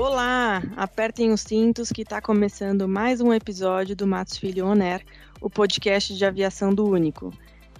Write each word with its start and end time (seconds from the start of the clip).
Olá! 0.00 0.62
Apertem 0.78 1.30
os 1.30 1.42
cintos 1.42 1.92
que 1.92 2.00
está 2.00 2.22
começando 2.22 2.88
mais 2.88 3.20
um 3.20 3.34
episódio 3.34 3.94
do 3.94 4.06
Matos 4.06 4.38
Filho 4.38 4.64
On 4.64 4.80
Air, 4.80 5.04
o 5.42 5.50
podcast 5.50 6.16
de 6.16 6.24
aviação 6.24 6.72
do 6.72 6.88
Único. 6.88 7.30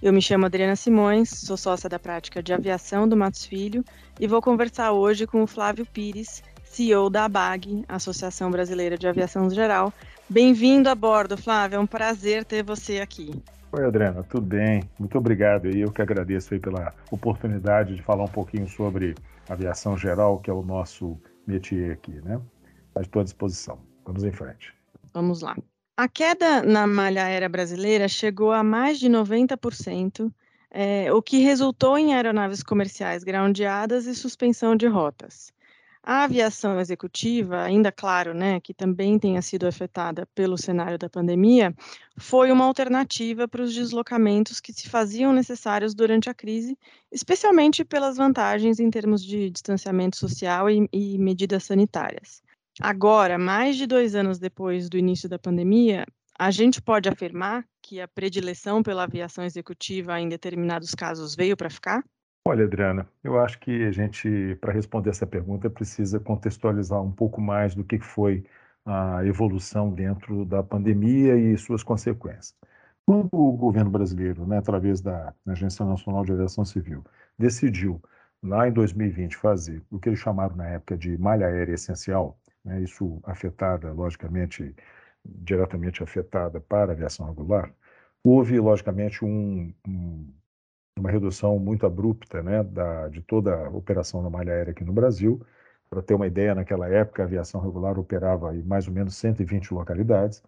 Eu 0.03 0.13
me 0.13 0.21
chamo 0.21 0.45
Adriana 0.45 0.75
Simões, 0.75 1.29
sou 1.29 1.57
sócia 1.57 1.89
da 1.89 1.97
prática 1.97 2.43
de 2.43 2.53
aviação 2.53 3.09
do 3.09 3.17
Matos 3.17 3.43
Filho 3.43 3.83
e 4.19 4.27
vou 4.27 4.39
conversar 4.39 4.91
hoje 4.91 5.25
com 5.25 5.41
o 5.41 5.47
Flávio 5.47 5.83
Pires, 5.83 6.43
CEO 6.63 7.09
da 7.09 7.25
ABAG, 7.25 7.83
Associação 7.89 8.51
Brasileira 8.51 8.99
de 8.99 9.07
Aviação 9.07 9.49
Geral. 9.49 9.91
Bem-vindo 10.29 10.89
a 10.89 10.93
bordo, 10.93 11.35
Flávio, 11.35 11.77
é 11.77 11.79
um 11.79 11.87
prazer 11.87 12.45
ter 12.45 12.61
você 12.61 12.99
aqui. 12.99 13.31
Oi, 13.71 13.83
Adriana, 13.83 14.21
tudo 14.21 14.45
bem? 14.45 14.83
Muito 14.99 15.17
obrigado 15.17 15.75
e 15.75 15.81
eu 15.81 15.91
que 15.91 16.03
agradeço 16.03 16.55
pela 16.59 16.93
oportunidade 17.09 17.95
de 17.95 18.03
falar 18.03 18.25
um 18.25 18.31
pouquinho 18.31 18.69
sobre 18.69 19.15
aviação 19.49 19.97
geral, 19.97 20.37
que 20.37 20.51
é 20.51 20.53
o 20.53 20.61
nosso 20.61 21.17
métier 21.47 21.91
aqui, 21.91 22.11
né? 22.21 22.41
Está 22.87 23.01
à 23.01 23.03
tua 23.05 23.23
disposição. 23.23 23.79
Vamos 24.05 24.23
em 24.23 24.31
frente. 24.31 24.73
Vamos 25.13 25.41
lá. 25.41 25.55
A 25.97 26.07
queda 26.07 26.63
na 26.63 26.87
malha 26.87 27.25
aérea 27.25 27.49
brasileira 27.49 28.07
chegou 28.07 28.51
a 28.51 28.63
mais 28.63 28.99
de 28.99 29.09
90%, 29.09 30.33
é, 30.71 31.13
o 31.13 31.21
que 31.21 31.39
resultou 31.39 31.97
em 31.97 32.13
aeronaves 32.13 32.63
comerciais 32.63 33.23
groundeadas 33.23 34.05
e 34.05 34.15
suspensão 34.15 34.75
de 34.75 34.87
rotas. 34.87 35.53
A 36.03 36.23
aviação 36.23 36.79
executiva, 36.79 37.61
ainda 37.61 37.91
claro, 37.91 38.33
né, 38.33 38.59
que 38.59 38.73
também 38.73 39.19
tenha 39.19 39.39
sido 39.39 39.67
afetada 39.67 40.25
pelo 40.33 40.57
cenário 40.57 40.97
da 40.97 41.07
pandemia, 41.07 41.75
foi 42.17 42.51
uma 42.51 42.65
alternativa 42.65 43.47
para 43.47 43.61
os 43.61 43.73
deslocamentos 43.73 44.59
que 44.59 44.73
se 44.73 44.89
faziam 44.89 45.31
necessários 45.31 45.93
durante 45.93 46.27
a 46.27 46.33
crise, 46.33 46.75
especialmente 47.11 47.85
pelas 47.85 48.17
vantagens 48.17 48.79
em 48.79 48.89
termos 48.89 49.23
de 49.23 49.51
distanciamento 49.51 50.17
social 50.17 50.67
e, 50.71 50.89
e 50.91 51.19
medidas 51.19 51.65
sanitárias. 51.65 52.41
Agora, 52.79 53.37
mais 53.37 53.75
de 53.75 53.85
dois 53.85 54.15
anos 54.15 54.39
depois 54.39 54.89
do 54.89 54.97
início 54.97 55.29
da 55.29 55.37
pandemia, 55.37 56.03
a 56.37 56.49
gente 56.49 56.81
pode 56.81 57.07
afirmar 57.09 57.63
que 57.79 58.01
a 58.01 58.07
predileção 58.07 58.81
pela 58.81 59.03
aviação 59.03 59.43
executiva 59.43 60.19
em 60.19 60.27
determinados 60.27 60.95
casos 60.95 61.35
veio 61.35 61.55
para 61.55 61.69
ficar? 61.69 62.03
Olha, 62.45 62.65
Adriana, 62.65 63.07
eu 63.23 63.39
acho 63.39 63.59
que 63.59 63.83
a 63.85 63.91
gente, 63.91 64.55
para 64.59 64.73
responder 64.73 65.11
essa 65.11 65.27
pergunta, 65.27 65.69
precisa 65.69 66.19
contextualizar 66.19 67.01
um 67.01 67.11
pouco 67.11 67.39
mais 67.39 67.75
do 67.75 67.83
que 67.83 67.99
foi 67.99 68.43
a 68.85 69.23
evolução 69.25 69.91
dentro 69.93 70.43
da 70.45 70.63
pandemia 70.63 71.35
e 71.37 71.55
suas 71.57 71.83
consequências. 71.83 72.55
Quando 73.05 73.29
o 73.31 73.51
governo 73.55 73.91
brasileiro, 73.91 74.45
né, 74.47 74.57
através 74.57 75.01
da 75.01 75.33
Agência 75.45 75.85
Nacional 75.85 76.25
de 76.25 76.31
Aviação 76.33 76.65
Civil, 76.65 77.03
decidiu, 77.37 78.01
lá 78.41 78.67
em 78.67 78.71
2020, 78.73 79.37
fazer 79.37 79.83
o 79.91 79.99
que 79.99 80.09
eles 80.09 80.19
chamaram 80.19 80.55
na 80.55 80.67
época 80.67 80.97
de 80.97 81.17
malha 81.17 81.45
aérea 81.47 81.73
essencial, 81.75 82.39
né, 82.65 82.81
isso 82.81 83.19
afetada, 83.23 83.91
logicamente, 83.93 84.75
diretamente 85.25 86.03
afetada 86.03 86.59
para 86.59 86.91
a 86.91 86.93
aviação 86.95 87.27
regular, 87.27 87.71
houve, 88.23 88.59
logicamente, 88.59 89.23
um, 89.23 89.73
um 89.87 90.33
uma 90.97 91.09
redução 91.11 91.57
muito 91.59 91.85
abrupta 91.85 92.41
né, 92.43 92.63
da, 92.63 93.07
de 93.07 93.21
toda 93.21 93.55
a 93.55 93.69
operação 93.69 94.21
na 94.21 94.29
malha 94.29 94.53
aérea 94.53 94.71
aqui 94.71 94.83
no 94.83 94.93
Brasil. 94.93 95.41
Para 95.89 96.01
ter 96.01 96.13
uma 96.13 96.27
ideia, 96.27 96.55
naquela 96.55 96.87
época 96.87 97.21
a 97.21 97.25
aviação 97.25 97.61
regular 97.61 97.99
operava 97.99 98.55
em 98.55 98.63
mais 98.63 98.87
ou 98.87 98.93
menos 98.93 99.15
120 99.15 99.73
localidades 99.73 100.43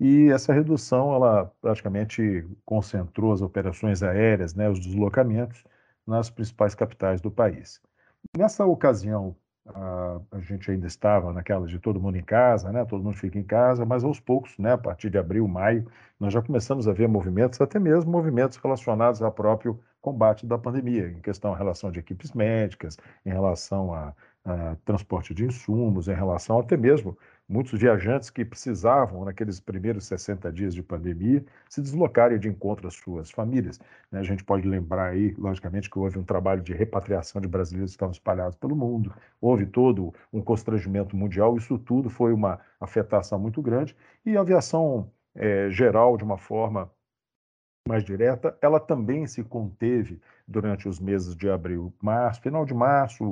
e 0.00 0.30
essa 0.30 0.52
redução 0.52 1.14
ela 1.14 1.52
praticamente 1.60 2.46
concentrou 2.64 3.32
as 3.32 3.42
operações 3.42 4.02
aéreas, 4.02 4.54
né, 4.54 4.68
os 4.68 4.80
deslocamentos 4.80 5.64
nas 6.06 6.30
principais 6.30 6.74
capitais 6.74 7.20
do 7.20 7.30
país. 7.30 7.80
Nessa 8.36 8.64
ocasião, 8.64 9.36
a, 9.74 10.40
gente 10.40 10.70
ainda 10.70 10.86
estava 10.86 11.32
naquela 11.32 11.66
de 11.66 11.78
todo 11.78 12.00
mundo 12.00 12.16
em 12.16 12.22
casa, 12.22 12.72
né? 12.72 12.84
Todo 12.84 13.02
mundo 13.02 13.16
fica 13.16 13.38
em 13.38 13.42
casa, 13.42 13.84
mas 13.84 14.04
aos 14.04 14.20
poucos, 14.20 14.56
né? 14.58 14.72
A 14.72 14.78
partir 14.78 15.10
de 15.10 15.18
abril, 15.18 15.46
maio, 15.48 15.86
nós 16.18 16.32
já 16.32 16.42
começamos 16.42 16.86
a 16.88 16.92
ver 16.92 17.08
movimentos, 17.08 17.60
até 17.60 17.78
mesmo 17.78 18.10
movimentos 18.10 18.56
relacionados 18.58 19.22
ao 19.22 19.32
próprio 19.32 19.80
combate 20.00 20.46
da 20.46 20.58
pandemia, 20.58 21.08
em 21.08 21.20
questão 21.20 21.52
em 21.54 21.58
relação 21.58 21.90
de 21.90 21.98
equipes 21.98 22.32
médicas, 22.32 22.98
em 23.24 23.30
relação 23.30 23.92
a, 23.94 24.14
a 24.44 24.76
transporte 24.84 25.34
de 25.34 25.44
insumos, 25.44 26.08
em 26.08 26.14
relação 26.14 26.58
até 26.58 26.76
mesmo 26.76 27.16
muitos 27.48 27.78
viajantes 27.78 28.30
que 28.30 28.44
precisavam, 28.44 29.24
naqueles 29.24 29.58
primeiros 29.60 30.06
60 30.06 30.52
dias 30.52 30.74
de 30.74 30.82
pandemia, 30.82 31.44
se 31.68 31.82
deslocarem 31.82 32.38
de 32.38 32.48
encontro 32.48 32.86
às 32.86 32.94
suas 32.94 33.30
famílias. 33.30 33.80
Né? 34.10 34.20
A 34.20 34.22
gente 34.22 34.44
pode 34.44 34.66
lembrar 34.66 35.10
aí, 35.10 35.34
logicamente, 35.36 35.90
que 35.90 35.98
houve 35.98 36.18
um 36.18 36.24
trabalho 36.24 36.62
de 36.62 36.72
repatriação 36.72 37.40
de 37.40 37.48
brasileiros 37.48 37.90
que 37.90 37.96
estavam 37.96 38.12
espalhados 38.12 38.56
pelo 38.56 38.76
mundo, 38.76 39.12
houve 39.40 39.66
todo 39.66 40.14
um 40.32 40.40
constrangimento 40.40 41.16
mundial, 41.16 41.56
isso 41.56 41.76
tudo 41.78 42.08
foi 42.08 42.32
uma 42.32 42.60
afetação 42.80 43.38
muito 43.38 43.60
grande, 43.60 43.96
e 44.24 44.36
a 44.36 44.40
aviação 44.40 45.10
é, 45.34 45.68
geral, 45.70 46.16
de 46.16 46.24
uma 46.24 46.38
forma 46.38 46.90
mais 47.90 48.04
direta, 48.04 48.56
ela 48.62 48.78
também 48.78 49.26
se 49.26 49.42
conteve 49.42 50.20
durante 50.46 50.88
os 50.88 50.98
meses 51.00 51.36
de 51.36 51.50
abril, 51.50 51.92
março, 52.00 52.40
final 52.40 52.64
de 52.64 52.72
março, 52.72 53.24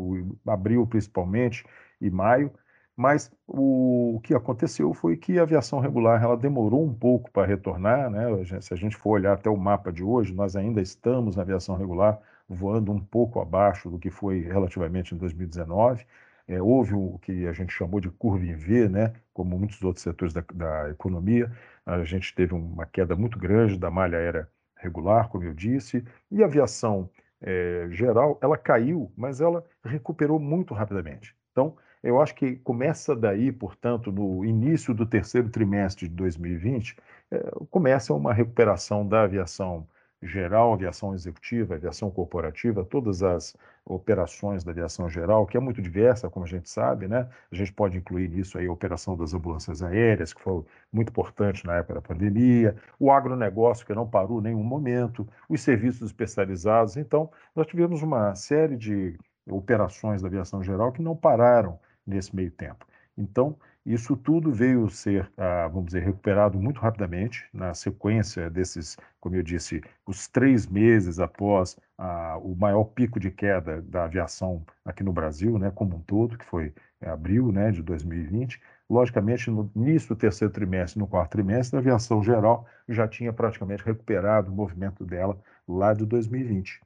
abril 0.46 0.86
principalmente, 0.86 1.64
e 2.00 2.10
maio, 2.10 2.52
mas 2.96 3.30
o, 3.46 4.20
que 4.24 4.34
aconteceu 4.34 4.92
foi 4.92 5.16
que 5.16 5.38
a 5.38 5.42
aviação 5.42 5.78
regular 5.78 6.20
ela 6.20 6.36
demorou 6.36 6.84
um 6.84 6.92
pouco 6.92 7.30
para 7.30 7.46
retornar, 7.46 8.10
né? 8.10 8.26
Se 8.60 8.74
a 8.74 8.76
gente 8.76 8.96
for 8.96 9.10
olhar 9.10 9.34
até 9.34 9.48
o 9.48 9.56
mapa 9.56 9.92
de 9.92 10.02
hoje, 10.02 10.34
nós 10.34 10.56
ainda 10.56 10.80
estamos 10.82 11.36
na 11.36 11.42
aviação 11.42 11.76
regular 11.76 12.18
voando 12.48 12.90
um 12.90 12.98
pouco 12.98 13.40
abaixo 13.40 13.88
do 13.88 14.00
que 14.00 14.10
foi 14.10 14.40
relativamente 14.40 15.14
em 15.14 15.18
2019. 15.18 16.04
É, 16.48 16.60
houve 16.60 16.94
o 16.94 17.18
que 17.18 17.46
a 17.46 17.52
gente 17.52 17.72
chamou 17.72 18.00
de 18.00 18.10
curva 18.10 18.44
em 18.44 18.54
V, 18.54 18.88
né? 18.88 19.12
Como 19.34 19.58
muitos 19.58 19.82
outros 19.82 20.02
setores 20.02 20.32
da, 20.32 20.42
da 20.54 20.90
economia, 20.90 21.52
a 21.84 22.02
gente 22.04 22.34
teve 22.34 22.54
uma 22.54 22.86
queda 22.86 23.14
muito 23.14 23.38
grande 23.38 23.78
da 23.78 23.90
malha 23.90 24.18
aérea 24.18 24.48
regular, 24.76 25.28
como 25.28 25.44
eu 25.44 25.54
disse, 25.54 26.04
e 26.30 26.42
a 26.42 26.46
aviação 26.46 27.10
é, 27.40 27.88
geral, 27.90 28.38
ela 28.42 28.56
caiu, 28.56 29.12
mas 29.16 29.40
ela 29.40 29.64
recuperou 29.84 30.38
muito 30.38 30.74
rapidamente. 30.74 31.36
Então, 31.52 31.76
eu 32.02 32.20
acho 32.20 32.34
que 32.34 32.56
começa 32.56 33.14
daí, 33.14 33.52
portanto, 33.52 34.10
no 34.12 34.44
início 34.44 34.94
do 34.94 35.04
terceiro 35.04 35.48
trimestre 35.50 36.08
de 36.08 36.14
2020, 36.14 36.96
é, 37.30 37.50
começa 37.70 38.14
uma 38.14 38.32
recuperação 38.32 39.06
da 39.06 39.22
aviação 39.22 39.86
geral, 40.22 40.72
aviação 40.72 41.14
executiva, 41.14 41.74
aviação 41.74 42.10
corporativa, 42.10 42.84
todas 42.84 43.22
as 43.22 43.56
operações 43.84 44.64
da 44.64 44.72
aviação 44.72 45.08
geral, 45.08 45.46
que 45.46 45.56
é 45.56 45.60
muito 45.60 45.80
diversa, 45.80 46.28
como 46.28 46.44
a 46.44 46.48
gente 46.48 46.68
sabe, 46.68 47.06
né? 47.06 47.28
A 47.50 47.54
gente 47.54 47.72
pode 47.72 47.96
incluir 47.96 48.28
nisso 48.28 48.58
aí 48.58 48.66
a 48.66 48.72
operação 48.72 49.16
das 49.16 49.32
ambulâncias 49.32 49.82
aéreas, 49.82 50.34
que 50.34 50.42
foi 50.42 50.64
muito 50.92 51.10
importante 51.10 51.64
na 51.64 51.76
época 51.76 51.94
da 51.94 52.02
pandemia, 52.02 52.76
o 52.98 53.10
agronegócio, 53.10 53.86
que 53.86 53.94
não 53.94 54.08
parou 54.08 54.40
em 54.40 54.44
nenhum 54.44 54.64
momento, 54.64 55.26
os 55.48 55.60
serviços 55.60 56.08
especializados. 56.10 56.96
Então, 56.96 57.30
nós 57.54 57.66
tivemos 57.66 58.02
uma 58.02 58.34
série 58.34 58.76
de 58.76 59.16
operações 59.48 60.20
da 60.20 60.28
aviação 60.28 60.62
geral 60.62 60.92
que 60.92 61.00
não 61.00 61.16
pararam 61.16 61.78
nesse 62.06 62.34
meio 62.34 62.50
tempo. 62.50 62.86
Então, 63.16 63.56
isso 63.86 64.16
tudo 64.16 64.52
veio 64.52 64.88
ser, 64.88 65.30
ah, 65.36 65.68
vamos 65.68 65.86
dizer, 65.86 66.02
recuperado 66.02 66.58
muito 66.58 66.80
rapidamente 66.80 67.46
na 67.52 67.72
sequência 67.74 68.50
desses, 68.50 68.96
como 69.20 69.36
eu 69.36 69.42
disse, 69.42 69.82
os 70.06 70.28
três 70.28 70.66
meses 70.66 71.18
após 71.18 71.78
ah, 71.96 72.38
o 72.42 72.54
maior 72.54 72.84
pico 72.84 73.18
de 73.18 73.30
queda 73.30 73.80
da 73.82 74.04
aviação 74.04 74.64
aqui 74.84 75.02
no 75.02 75.12
Brasil, 75.12 75.58
né, 75.58 75.70
como 75.70 75.96
um 75.96 76.00
todo, 76.00 76.36
que 76.36 76.44
foi 76.44 76.74
abril 77.00 77.50
né, 77.52 77.70
de 77.70 77.82
2020. 77.82 78.60
Logicamente, 78.90 79.50
no 79.50 79.70
início 79.74 80.10
do 80.10 80.16
terceiro 80.16 80.52
trimestre, 80.52 80.98
no 80.98 81.06
quarto 81.06 81.32
trimestre, 81.32 81.76
a 81.76 81.80
aviação 81.80 82.22
geral 82.22 82.66
já 82.88 83.06
tinha 83.08 83.32
praticamente 83.32 83.84
recuperado 83.84 84.50
o 84.50 84.54
movimento 84.54 85.04
dela 85.04 85.38
lá 85.66 85.94
de 85.94 86.04
2020. 86.06 86.80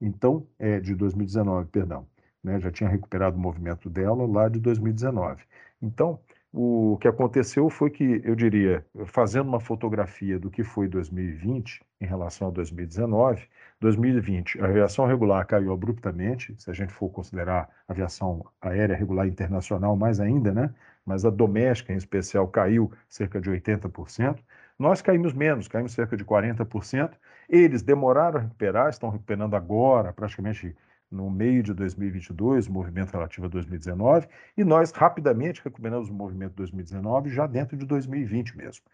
Então, 0.00 0.46
é, 0.58 0.80
de 0.80 0.94
2019, 0.94 1.68
perdão 1.68 2.06
né, 2.42 2.58
já 2.60 2.70
tinha 2.70 2.88
recuperado 2.88 3.36
o 3.36 3.40
movimento 3.40 3.90
dela 3.90 4.26
lá 4.26 4.48
de 4.48 4.60
2019. 4.60 5.42
Então, 5.80 6.20
o 6.52 6.96
que 7.00 7.06
aconteceu 7.08 7.68
foi 7.68 7.90
que, 7.90 8.22
eu 8.24 8.34
diria, 8.34 8.84
fazendo 9.06 9.48
uma 9.48 9.60
fotografia 9.60 10.38
do 10.38 10.50
que 10.50 10.64
foi 10.64 10.88
2020 10.88 11.84
em 12.00 12.06
relação 12.06 12.48
a 12.48 12.50
2019, 12.50 13.46
2020 13.80 14.60
a 14.60 14.64
aviação 14.66 15.06
regular 15.06 15.46
caiu 15.46 15.72
abruptamente, 15.72 16.54
se 16.58 16.70
a 16.70 16.72
gente 16.74 16.92
for 16.92 17.10
considerar 17.10 17.68
a 17.86 17.92
aviação 17.92 18.44
aérea 18.60 18.96
regular 18.96 19.26
internacional 19.26 19.94
mais 19.96 20.20
ainda, 20.20 20.52
né? 20.52 20.74
mas 21.04 21.24
a 21.24 21.30
doméstica 21.30 21.92
em 21.92 21.96
especial 21.96 22.46
caiu 22.48 22.92
cerca 23.08 23.40
de 23.40 23.50
80%. 23.50 24.38
Nós 24.78 25.02
caímos 25.02 25.32
menos, 25.32 25.66
caímos 25.66 25.92
cerca 25.92 26.16
de 26.16 26.24
40%. 26.24 27.12
Eles 27.48 27.82
demoraram 27.82 28.38
a 28.38 28.42
recuperar, 28.42 28.90
estão 28.90 29.08
recuperando 29.08 29.54
agora, 29.54 30.12
praticamente 30.12 30.76
no 31.10 31.30
meio 31.30 31.62
de 31.62 31.72
2022, 31.72 32.66
o 32.66 32.72
movimento 32.72 33.12
relativo 33.12 33.46
a 33.46 33.48
2019, 33.48 34.28
e 34.56 34.64
nós 34.64 34.92
rapidamente 34.92 35.62
recuperamos 35.64 36.10
o 36.10 36.14
movimento 36.14 36.54
2019 36.54 37.30
já 37.30 37.46
dentro 37.46 37.76
de 37.76 37.86
2020 37.86 38.56
mesmo. 38.56 38.84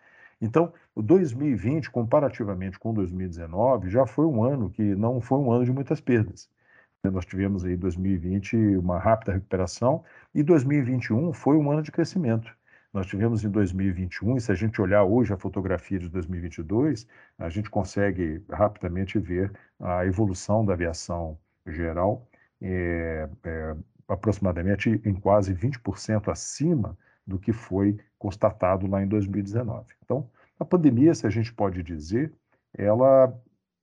Então, 0.41 0.73
o 0.95 1.03
2020, 1.03 1.91
comparativamente 1.91 2.79
com 2.79 2.93
2019, 2.93 3.89
já 3.89 4.07
foi 4.07 4.27
um 4.27 4.43
ano 4.45 4.71
que 4.71 4.83
não 4.95 5.21
foi 5.21 5.39
um 5.39 5.51
ano 5.51 5.65
de 5.65 5.73
muitas 5.73 6.01
perdas. 6.01 6.49
Nós 7.03 7.27
tivemos 7.27 7.65
aí 7.65 7.77
2020 7.77 8.57
uma 8.77 8.99
rápida 8.99 9.33
recuperação 9.33 10.03
e 10.35 10.43
2021 10.43 11.33
foi 11.33 11.57
um 11.57 11.71
ano 11.71 11.83
de 11.83 11.93
crescimento. 11.93 12.51
Nós 12.95 13.07
tivemos 13.07 13.45
em 13.45 13.51
2021, 13.51 14.37
e 14.37 14.41
se 14.41 14.53
a 14.53 14.55
gente 14.55 14.81
olhar 14.81 15.03
hoje 15.03 15.33
a 15.33 15.37
fotografia 15.37 15.99
de 15.99 16.09
2022, 16.09 17.07
a 17.37 17.49
gente 17.49 17.69
consegue 17.69 18.41
rapidamente 18.49 19.19
ver 19.19 19.53
a 19.81 20.07
evolução 20.07 20.65
da 20.65 20.75
aviação 20.75 21.37
geral, 21.67 22.27
é, 22.61 23.29
é, 23.45 23.77
aproximadamente 24.09 25.01
em 25.05 25.15
quase 25.15 25.55
20% 25.55 26.31
acima 26.31 26.97
do 27.27 27.39
que 27.39 27.53
foi 27.53 27.99
constatado 28.19 28.87
lá 28.87 29.03
em 29.03 29.09
2019. 29.09 29.87
Então, 30.05 30.29
a 30.59 30.65
pandemia, 30.65 31.15
se 31.15 31.27
a 31.27 31.31
gente 31.31 31.53
pode 31.53 31.83
dizer, 31.83 32.33
ela 32.77 33.35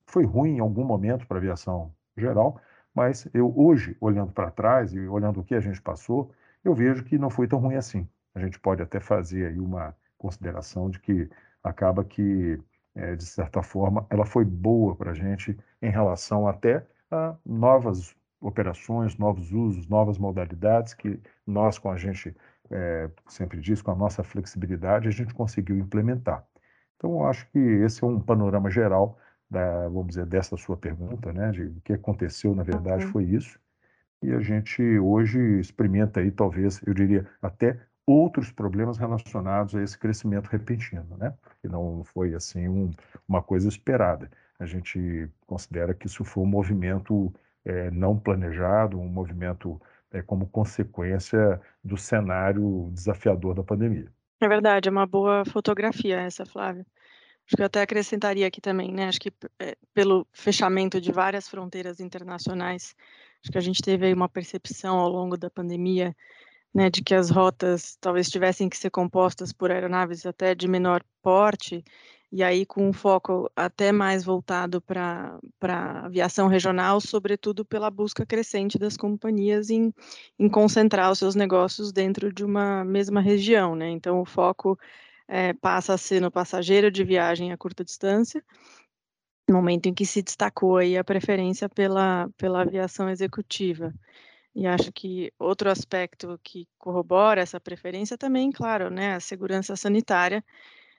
foi 0.06 0.24
ruim 0.24 0.56
em 0.56 0.60
algum 0.60 0.84
momento 0.84 1.26
para 1.26 1.36
a 1.36 1.40
aviação 1.40 1.92
geral, 2.16 2.60
mas 2.94 3.26
eu 3.32 3.52
hoje, 3.56 3.96
olhando 4.00 4.32
para 4.32 4.50
trás 4.50 4.92
e 4.92 5.00
olhando 5.00 5.40
o 5.40 5.44
que 5.44 5.54
a 5.54 5.60
gente 5.60 5.80
passou, 5.80 6.30
eu 6.64 6.74
vejo 6.74 7.04
que 7.04 7.18
não 7.18 7.30
foi 7.30 7.48
tão 7.48 7.58
ruim 7.58 7.76
assim. 7.76 8.06
A 8.34 8.40
gente 8.40 8.58
pode 8.58 8.82
até 8.82 9.00
fazer 9.00 9.46
aí 9.46 9.58
uma 9.58 9.94
consideração 10.18 10.90
de 10.90 11.00
que 11.00 11.28
acaba 11.62 12.04
que, 12.04 12.58
é, 12.94 13.16
de 13.16 13.24
certa 13.24 13.62
forma, 13.62 14.06
ela 14.10 14.24
foi 14.24 14.44
boa 14.44 14.94
para 14.94 15.10
a 15.10 15.14
gente 15.14 15.56
em 15.80 15.90
relação 15.90 16.46
até 16.46 16.86
a 17.12 17.36
novas 17.44 18.14
operações, 18.40 19.16
novos 19.16 19.52
usos, 19.52 19.86
novas 19.88 20.18
modalidades 20.18 20.94
que 20.94 21.20
nós, 21.46 21.78
com 21.78 21.90
a 21.90 21.96
gente, 21.96 22.34
é, 22.70 23.08
sempre 23.28 23.60
diz, 23.60 23.80
com 23.80 23.92
a 23.92 23.94
nossa 23.94 24.24
flexibilidade, 24.24 25.08
a 25.08 25.12
gente 25.12 25.32
conseguiu 25.34 25.78
implementar. 25.78 26.44
Então, 26.96 27.24
acho 27.26 27.48
que 27.50 27.58
esse 27.58 28.02
é 28.02 28.06
um 28.06 28.20
panorama 28.20 28.70
geral 28.70 29.18
da, 29.50 29.88
vamos 29.88 30.08
dizer, 30.08 30.26
dessa 30.26 30.56
sua 30.56 30.76
pergunta, 30.76 31.32
né, 31.32 31.50
de 31.50 31.64
o 31.64 31.80
que 31.84 31.92
aconteceu, 31.92 32.54
na 32.54 32.62
verdade, 32.62 33.06
foi 33.06 33.24
isso. 33.24 33.60
E 34.22 34.32
a 34.32 34.40
gente 34.40 34.82
hoje 34.98 35.38
experimenta 35.60 36.20
aí, 36.20 36.30
talvez, 36.30 36.80
eu 36.86 36.94
diria, 36.94 37.28
até 37.40 37.78
outros 38.06 38.50
problemas 38.50 38.98
relacionados 38.98 39.74
a 39.74 39.82
esse 39.82 39.98
crescimento 39.98 40.48
repentino, 40.48 41.16
né? 41.16 41.34
Que 41.60 41.68
não 41.68 42.04
foi 42.04 42.34
assim 42.34 42.68
um, 42.68 42.90
uma 43.28 43.42
coisa 43.42 43.68
esperada. 43.68 44.30
A 44.58 44.66
gente 44.66 45.28
considera 45.46 45.94
que 45.94 46.06
isso 46.06 46.24
foi 46.24 46.44
um 46.44 46.46
movimento 46.46 47.32
é, 47.64 47.90
não 47.90 48.18
planejado, 48.18 48.98
um 48.98 49.08
movimento 49.08 49.80
é, 50.12 50.22
como 50.22 50.46
consequência 50.46 51.60
do 51.82 51.96
cenário 51.96 52.90
desafiador 52.92 53.54
da 53.54 53.62
pandemia. 53.62 54.12
É 54.40 54.48
verdade, 54.48 54.88
é 54.88 54.92
uma 54.92 55.06
boa 55.06 55.44
fotografia 55.44 56.20
essa, 56.20 56.44
Flávia. 56.44 56.84
Acho 57.46 57.56
que 57.56 57.62
eu 57.62 57.66
até 57.66 57.82
acrescentaria 57.82 58.46
aqui 58.46 58.60
também, 58.60 58.92
né? 58.92 59.08
Acho 59.08 59.20
que 59.20 59.32
é, 59.58 59.76
pelo 59.92 60.26
fechamento 60.32 61.00
de 61.00 61.12
várias 61.12 61.48
fronteiras 61.48 62.00
internacionais, 62.00 62.94
acho 63.42 63.52
que 63.52 63.58
a 63.58 63.60
gente 63.62 63.82
teve 63.82 64.06
aí 64.06 64.14
uma 64.14 64.28
percepção 64.28 64.98
ao 64.98 65.08
longo 65.08 65.36
da 65.36 65.50
pandemia, 65.50 66.14
né, 66.74 66.88
de 66.88 67.02
que 67.02 67.14
as 67.14 67.28
rotas 67.28 67.96
talvez 68.00 68.30
tivessem 68.30 68.68
que 68.68 68.76
ser 68.76 68.90
compostas 68.90 69.52
por 69.52 69.70
aeronaves 69.70 70.24
até 70.24 70.54
de 70.54 70.66
menor 70.66 71.02
porte, 71.20 71.84
e 72.32 72.42
aí 72.42 72.64
com 72.64 72.88
um 72.88 72.92
foco 72.94 73.50
até 73.54 73.92
mais 73.92 74.24
voltado 74.24 74.80
para 74.80 75.38
a 75.60 76.06
aviação 76.06 76.48
regional, 76.48 76.98
sobretudo 76.98 77.62
pela 77.62 77.90
busca 77.90 78.24
crescente 78.24 78.78
das 78.78 78.96
companhias 78.96 79.68
em, 79.68 79.92
em 80.38 80.48
concentrar 80.48 81.12
os 81.12 81.18
seus 81.18 81.34
negócios 81.34 81.92
dentro 81.92 82.32
de 82.32 82.42
uma 82.42 82.84
mesma 82.86 83.20
região, 83.20 83.76
né? 83.76 83.90
Então 83.90 84.20
o 84.20 84.24
foco 84.24 84.78
é, 85.28 85.52
passa 85.52 85.92
a 85.92 85.98
ser 85.98 86.20
no 86.20 86.30
passageiro 86.30 86.90
de 86.90 87.04
viagem 87.04 87.52
a 87.52 87.58
curta 87.58 87.84
distância, 87.84 88.42
momento 89.50 89.86
em 89.86 89.94
que 89.94 90.06
se 90.06 90.22
destacou 90.22 90.78
aí 90.78 90.96
a 90.96 91.04
preferência 91.04 91.68
pela, 91.68 92.30
pela 92.38 92.62
aviação 92.62 93.10
executiva. 93.10 93.92
E 94.54 94.66
acho 94.66 94.90
que 94.92 95.32
outro 95.38 95.70
aspecto 95.70 96.38
que 96.42 96.66
corrobora 96.78 97.42
essa 97.42 97.60
preferência 97.60 98.16
também, 98.16 98.50
claro, 98.50 98.90
né, 98.90 99.14
a 99.14 99.20
segurança 99.20 99.76
sanitária, 99.76 100.42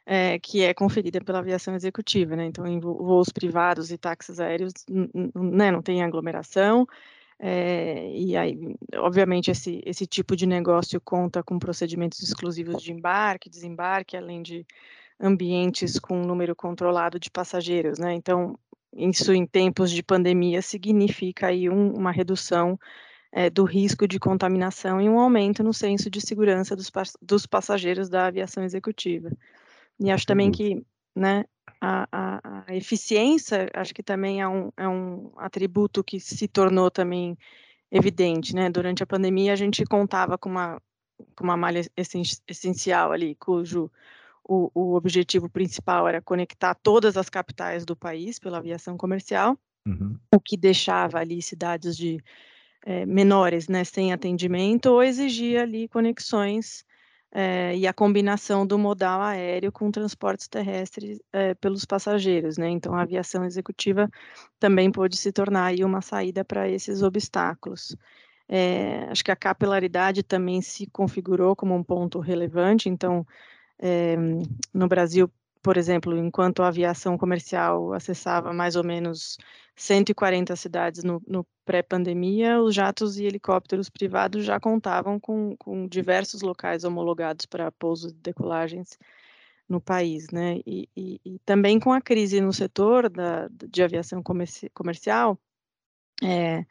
é, 0.05 0.39
que 0.39 0.63
é 0.63 0.73
conferida 0.73 1.21
pela 1.21 1.39
aviação 1.39 1.75
executiva, 1.75 2.35
né? 2.35 2.45
Então, 2.45 2.65
em 2.67 2.79
voos 2.79 3.29
privados 3.29 3.91
e 3.91 3.97
táxis 3.97 4.39
aéreos, 4.39 4.73
né, 4.89 5.71
não 5.71 5.81
tem 5.81 6.03
aglomeração, 6.03 6.85
é, 7.39 8.09
e 8.15 8.37
aí, 8.37 8.57
obviamente, 8.95 9.51
esse, 9.51 9.81
esse 9.85 10.07
tipo 10.07 10.35
de 10.35 10.45
negócio 10.45 11.01
conta 11.01 11.43
com 11.43 11.59
procedimentos 11.59 12.21
exclusivos 12.21 12.81
de 12.81 12.93
embarque, 12.93 13.49
desembarque, 13.49 14.15
além 14.15 14.41
de 14.41 14.65
ambientes 15.19 15.99
com 15.99 16.21
um 16.21 16.25
número 16.25 16.55
controlado 16.55 17.19
de 17.19 17.29
passageiros, 17.29 17.99
né? 17.99 18.13
Então, 18.13 18.57
isso 18.95 19.33
em 19.33 19.45
tempos 19.45 19.91
de 19.91 20.03
pandemia 20.03 20.61
significa 20.61 21.47
aí 21.47 21.69
um, 21.69 21.93
uma 21.93 22.11
redução 22.11 22.79
é, 23.31 23.49
do 23.49 23.63
risco 23.63 24.07
de 24.07 24.19
contaminação 24.19 25.01
e 25.01 25.09
um 25.09 25.19
aumento 25.19 25.63
no 25.63 25.73
senso 25.73 26.09
de 26.09 26.21
segurança 26.21 26.75
dos, 26.75 26.91
dos 27.21 27.45
passageiros 27.45 28.07
da 28.07 28.27
aviação 28.27 28.63
executiva. 28.63 29.31
E 29.99 30.11
acho 30.11 30.25
também 30.25 30.51
que, 30.51 30.83
né, 31.15 31.45
a, 31.79 32.07
a, 32.11 32.63
a, 32.67 32.75
eficiência, 32.75 33.69
acho 33.73 33.93
que 33.93 34.03
também 34.03 34.41
é 34.41 34.47
um, 34.47 34.71
é 34.77 34.87
um 34.87 35.31
atributo 35.37 36.03
que 36.03 36.19
se 36.19 36.47
tornou 36.47 36.89
também 36.89 37.37
evidente, 37.91 38.55
né? 38.55 38.69
Durante 38.69 39.03
a 39.03 39.07
pandemia, 39.07 39.53
a 39.53 39.55
gente 39.55 39.85
contava 39.85 40.37
com 40.37 40.49
uma, 40.49 40.81
com 41.35 41.43
uma 41.43 41.57
malha 41.57 41.81
essencial 42.47 43.11
ali, 43.11 43.35
cujo 43.35 43.91
o, 44.43 44.71
o 44.73 44.95
objetivo 44.95 45.49
principal 45.49 46.07
era 46.07 46.21
conectar 46.21 46.73
todas 46.75 47.15
as 47.17 47.29
capitais 47.29 47.85
do 47.85 47.95
país 47.95 48.39
pela 48.39 48.57
aviação 48.57 48.97
comercial, 48.97 49.57
uhum. 49.87 50.17
o 50.33 50.39
que 50.39 50.57
deixava 50.57 51.19
ali 51.19 51.41
cidades 51.41 51.95
de 51.95 52.21
é, 52.85 53.05
menores, 53.05 53.67
né, 53.67 53.83
sem 53.83 54.11
atendimento, 54.11 54.87
ou 54.87 55.03
exigia 55.03 55.61
ali 55.61 55.87
conexões 55.87 56.83
é, 57.33 57.75
e 57.75 57.87
a 57.87 57.93
combinação 57.93 58.65
do 58.65 58.77
modal 58.77 59.19
aéreo 59.21 59.71
com 59.71 59.89
transportes 59.89 60.47
terrestres 60.47 61.19
é, 61.31 61.55
pelos 61.55 61.83
passageiros, 61.83 62.57
né? 62.57 62.69
Então, 62.69 62.93
a 62.93 63.01
aviação 63.01 63.43
executiva 63.43 64.07
também 64.59 64.91
pode 64.91 65.17
se 65.17 65.31
tornar 65.31 65.65
aí 65.65 65.83
uma 65.83 66.01
saída 66.01 66.45
para 66.45 66.69
esses 66.69 67.01
obstáculos. 67.01 67.95
É, 68.47 69.05
acho 69.09 69.23
que 69.23 69.31
a 69.31 69.35
capilaridade 69.35 70.21
também 70.21 70.61
se 70.61 70.85
configurou 70.87 71.55
como 71.55 71.73
um 71.75 71.83
ponto 71.83 72.19
relevante. 72.19 72.87
Então, 72.87 73.25
no 74.73 74.87
Brasil, 74.87 75.29
por 75.63 75.77
exemplo, 75.77 76.17
enquanto 76.17 76.61
a 76.61 76.67
aviação 76.67 77.17
comercial 77.17 77.93
acessava 77.93 78.51
mais 78.53 78.75
ou 78.75 78.83
menos 78.83 79.37
140 79.77 80.55
cidades 80.57 81.03
no, 81.05 81.23
no 81.25 81.47
pré-pandemia, 81.65 82.61
os 82.61 82.75
jatos 82.75 83.17
e 83.17 83.25
helicópteros 83.25 83.89
privados 83.89 84.45
já 84.45 84.59
contavam 84.59 85.17
com, 85.19 85.55
com 85.57 85.87
diversos 85.87 86.41
locais 86.41 86.83
homologados 86.83 87.45
para 87.45 87.71
pousos 87.71 88.11
e 88.11 88.15
decolagens 88.15 88.99
no 89.67 89.79
país, 89.79 90.29
né? 90.31 90.59
E, 90.67 90.89
e, 90.95 91.21
e, 91.25 91.39
também 91.39 91.79
com 91.79 91.93
a 91.93 92.01
crise 92.01 92.41
no 92.41 92.51
setor 92.51 93.09
da, 93.09 93.47
de 93.49 93.81
aviação 93.81 94.21
comerci 94.21 94.69
comercial, 94.71 95.39
é, 96.21 96.65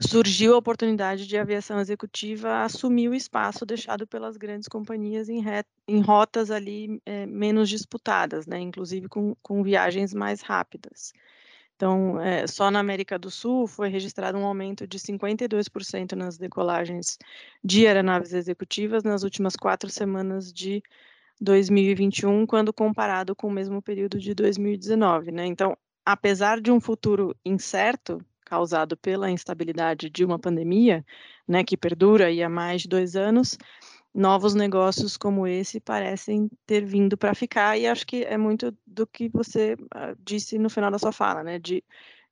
surgiu 0.00 0.54
a 0.54 0.58
oportunidade 0.58 1.26
de 1.26 1.36
aviação 1.36 1.78
executiva 1.78 2.62
assumir 2.62 3.08
o 3.08 3.14
espaço 3.14 3.66
deixado 3.66 4.06
pelas 4.06 4.36
grandes 4.36 4.66
companhias 4.66 5.28
em, 5.28 5.42
em 5.86 6.00
rotas 6.00 6.50
ali 6.50 7.00
é, 7.04 7.26
menos 7.26 7.68
disputadas, 7.68 8.46
né, 8.46 8.58
inclusive 8.58 9.08
com, 9.08 9.36
com 9.42 9.62
viagens 9.62 10.14
mais 10.14 10.40
rápidas. 10.40 11.12
Então, 11.76 12.20
é, 12.20 12.46
só 12.46 12.70
na 12.70 12.78
América 12.78 13.18
do 13.18 13.30
Sul 13.30 13.66
foi 13.66 13.88
registrado 13.88 14.36
um 14.36 14.44
aumento 14.44 14.86
de 14.86 14.98
52% 14.98 16.12
nas 16.12 16.36
decolagens 16.36 17.18
de 17.64 17.86
aeronaves 17.86 18.34
executivas 18.34 19.02
nas 19.02 19.22
últimas 19.22 19.56
quatro 19.56 19.88
semanas 19.88 20.52
de 20.52 20.82
2021, 21.40 22.46
quando 22.46 22.72
comparado 22.72 23.34
com 23.34 23.48
o 23.48 23.50
mesmo 23.50 23.80
período 23.80 24.18
de 24.18 24.34
2019. 24.34 25.32
Né? 25.32 25.46
Então, 25.46 25.74
apesar 26.04 26.60
de 26.60 26.70
um 26.70 26.78
futuro 26.78 27.34
incerto, 27.42 28.22
causado 28.50 28.96
pela 28.96 29.30
instabilidade 29.30 30.10
de 30.10 30.24
uma 30.24 30.36
pandemia, 30.36 31.06
né, 31.46 31.62
que 31.62 31.76
perdura 31.76 32.26
há 32.28 32.48
mais 32.48 32.82
de 32.82 32.88
dois 32.88 33.14
anos, 33.14 33.56
novos 34.12 34.56
negócios 34.56 35.16
como 35.16 35.46
esse 35.46 35.78
parecem 35.78 36.50
ter 36.66 36.84
vindo 36.84 37.16
para 37.16 37.32
ficar, 37.32 37.78
e 37.78 37.86
acho 37.86 38.04
que 38.04 38.24
é 38.24 38.36
muito 38.36 38.76
do 38.84 39.06
que 39.06 39.28
você 39.28 39.74
uh, 39.74 40.16
disse 40.18 40.58
no 40.58 40.68
final 40.68 40.90
da 40.90 40.98
sua 40.98 41.12
fala, 41.12 41.44
né, 41.44 41.60
de, 41.60 41.84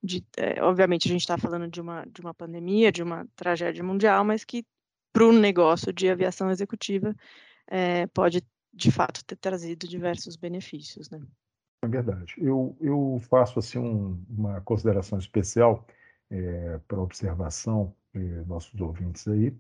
de 0.03 0.25
é, 0.37 0.61
obviamente 0.61 1.07
a 1.07 1.13
gente 1.13 1.21
está 1.21 1.39
falando 1.39 1.69
de 1.69 1.81
uma, 1.81 2.05
de 2.07 2.21
uma 2.21 2.35
pandemia, 2.35 2.91
de 2.91 3.01
uma 3.01 3.25
tragédia 3.37 3.85
mundial, 3.85 4.25
mas 4.25 4.45
que 4.45 4.67
para 5.13 5.25
o 5.25 5.33
negócio 5.33 5.93
de 5.93 6.11
aviação 6.11 6.51
executiva 6.51 7.15
é, 7.69 8.09
pode, 8.09 8.43
de 8.75 8.91
fato, 8.91 9.25
ter 9.25 9.37
trazido 9.37 9.87
diversos 9.87 10.35
benefícios, 10.35 11.09
né. 11.11 11.21
É 11.85 11.87
verdade. 11.87 12.35
Eu, 12.39 12.77
eu 12.81 13.21
faço 13.31 13.61
assim 13.61 13.79
um, 13.79 14.21
uma 14.29 14.61
consideração 14.63 15.17
especial 15.17 15.87
é, 16.31 16.79
para 16.87 17.01
observação 17.01 17.95
de 18.15 18.45
nossos 18.47 18.81
ouvintes 18.81 19.27
aí, 19.29 19.55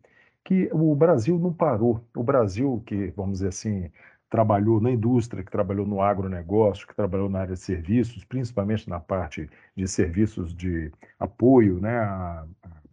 que 0.44 0.68
o 0.72 0.94
Brasil 0.94 1.38
não 1.38 1.52
parou. 1.52 2.04
O 2.16 2.22
Brasil, 2.22 2.82
que, 2.86 3.12
vamos 3.16 3.38
dizer 3.38 3.48
assim, 3.48 3.90
trabalhou 4.30 4.80
na 4.80 4.90
indústria, 4.90 5.42
que 5.42 5.50
trabalhou 5.50 5.86
no 5.86 6.00
agronegócio, 6.00 6.86
que 6.86 6.94
trabalhou 6.94 7.28
na 7.28 7.40
área 7.40 7.54
de 7.54 7.60
serviços, 7.60 8.24
principalmente 8.24 8.88
na 8.88 9.00
parte 9.00 9.48
de 9.76 9.88
serviços 9.88 10.54
de 10.54 10.92
apoio 11.18 11.80
né, 11.80 11.98
a, 11.98 12.46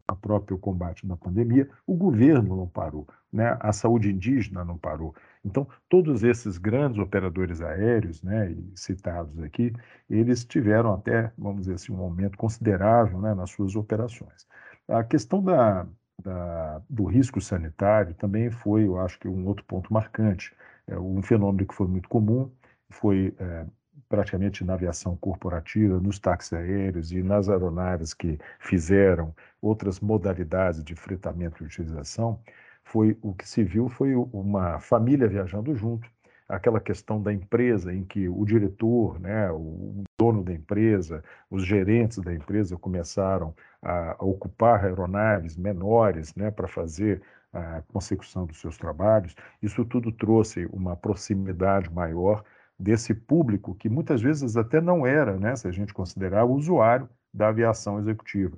a 0.08 0.15
próprio 0.15 0.58
combate 0.58 1.05
da 1.05 1.17
pandemia, 1.17 1.70
o 1.86 1.96
governo 1.96 2.55
não 2.55 2.67
parou, 2.67 3.08
né? 3.32 3.58
a 3.60 3.74
saúde 3.74 4.12
indígena 4.12 4.63
não 4.63 4.77
parou. 4.77 5.15
Então, 5.45 5.67
todos 5.87 6.23
esses 6.23 6.57
grandes 6.57 6.97
operadores 6.97 7.61
aéreos, 7.61 8.23
né, 8.23 8.55
citados 8.73 9.39
aqui, 9.39 9.71
eles 10.09 10.43
tiveram 10.43 10.93
até, 10.93 11.31
vamos 11.37 11.61
dizer 11.61 11.75
assim, 11.75 11.93
um 11.93 12.01
aumento 12.01 12.35
considerável 12.35 13.19
né, 13.21 13.35
nas 13.35 13.51
suas 13.51 13.75
operações. 13.75 14.47
A 14.87 15.03
questão 15.03 15.43
da, 15.43 15.87
da, 16.21 16.81
do 16.89 17.05
risco 17.05 17.39
sanitário 17.39 18.15
também 18.15 18.49
foi, 18.49 18.87
eu 18.87 18.99
acho 18.99 19.19
que, 19.19 19.27
um 19.27 19.45
outro 19.45 19.63
ponto 19.65 19.93
marcante. 19.93 20.55
É 20.87 20.97
um 20.97 21.21
fenômeno 21.21 21.67
que 21.67 21.75
foi 21.75 21.87
muito 21.87 22.09
comum, 22.09 22.51
foi 22.89 23.33
é, 23.39 23.65
praticamente 24.09 24.63
na 24.63 24.73
aviação 24.73 25.15
corporativa, 25.17 25.99
nos 25.99 26.19
táxis 26.19 26.53
aéreos 26.53 27.11
e 27.11 27.21
nas 27.21 27.49
aeronaves 27.49 28.13
que 28.13 28.39
fizeram 28.59 29.33
outras 29.61 29.99
modalidades 29.99 30.83
de 30.83 30.95
fretamento 30.95 31.63
e 31.63 31.65
utilização, 31.65 32.39
foi 32.85 33.17
o 33.21 33.33
que 33.33 33.47
se 33.47 33.63
viu 33.63 33.89
foi 33.89 34.15
uma 34.15 34.79
família 34.79 35.27
viajando 35.27 35.75
junto, 35.75 36.09
aquela 36.47 36.79
questão 36.79 37.21
da 37.21 37.33
empresa 37.33 37.93
em 37.93 38.03
que 38.03 38.29
o 38.29 38.45
diretor, 38.45 39.19
né, 39.19 39.51
o 39.51 40.03
dono 40.17 40.43
da 40.43 40.53
empresa, 40.53 41.23
os 41.49 41.65
gerentes 41.65 42.19
da 42.19 42.33
empresa 42.33 42.77
começaram 42.77 43.53
a, 43.81 44.15
ocupar 44.19 44.85
aeronaves 44.85 45.57
menores, 45.57 46.33
né, 46.35 46.51
para 46.51 46.67
fazer 46.67 47.21
a 47.51 47.81
consecução 47.87 48.45
dos 48.45 48.59
seus 48.59 48.77
trabalhos. 48.77 49.35
Isso 49.61 49.83
tudo 49.85 50.11
trouxe 50.11 50.65
uma 50.67 50.95
proximidade 50.95 51.91
maior 51.91 52.43
desse 52.77 53.13
público 53.13 53.73
que 53.75 53.89
muitas 53.89 54.21
vezes 54.21 54.57
até 54.57 54.81
não 54.81 55.07
era, 55.07 55.37
né, 55.37 55.55
se 55.55 55.67
a 55.67 55.71
gente 55.71 55.93
considerar 55.93 56.45
o 56.45 56.53
usuário 56.53 57.09
da 57.33 57.47
aviação 57.47 57.99
executiva. 57.99 58.57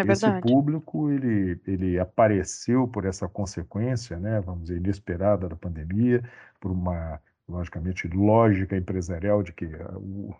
É 0.00 0.04
Esse 0.12 0.40
público 0.40 1.10
ele, 1.10 1.60
ele 1.66 1.98
apareceu 1.98 2.88
por 2.88 3.04
essa 3.04 3.28
consequência, 3.28 4.18
né, 4.18 4.40
vamos 4.40 4.62
dizer, 4.64 4.76
inesperada 4.76 5.48
da 5.48 5.56
pandemia, 5.56 6.22
por 6.60 6.70
uma, 6.70 7.20
logicamente, 7.48 8.08
lógica 8.08 8.76
empresarial 8.76 9.42
de 9.42 9.52
que 9.52 9.66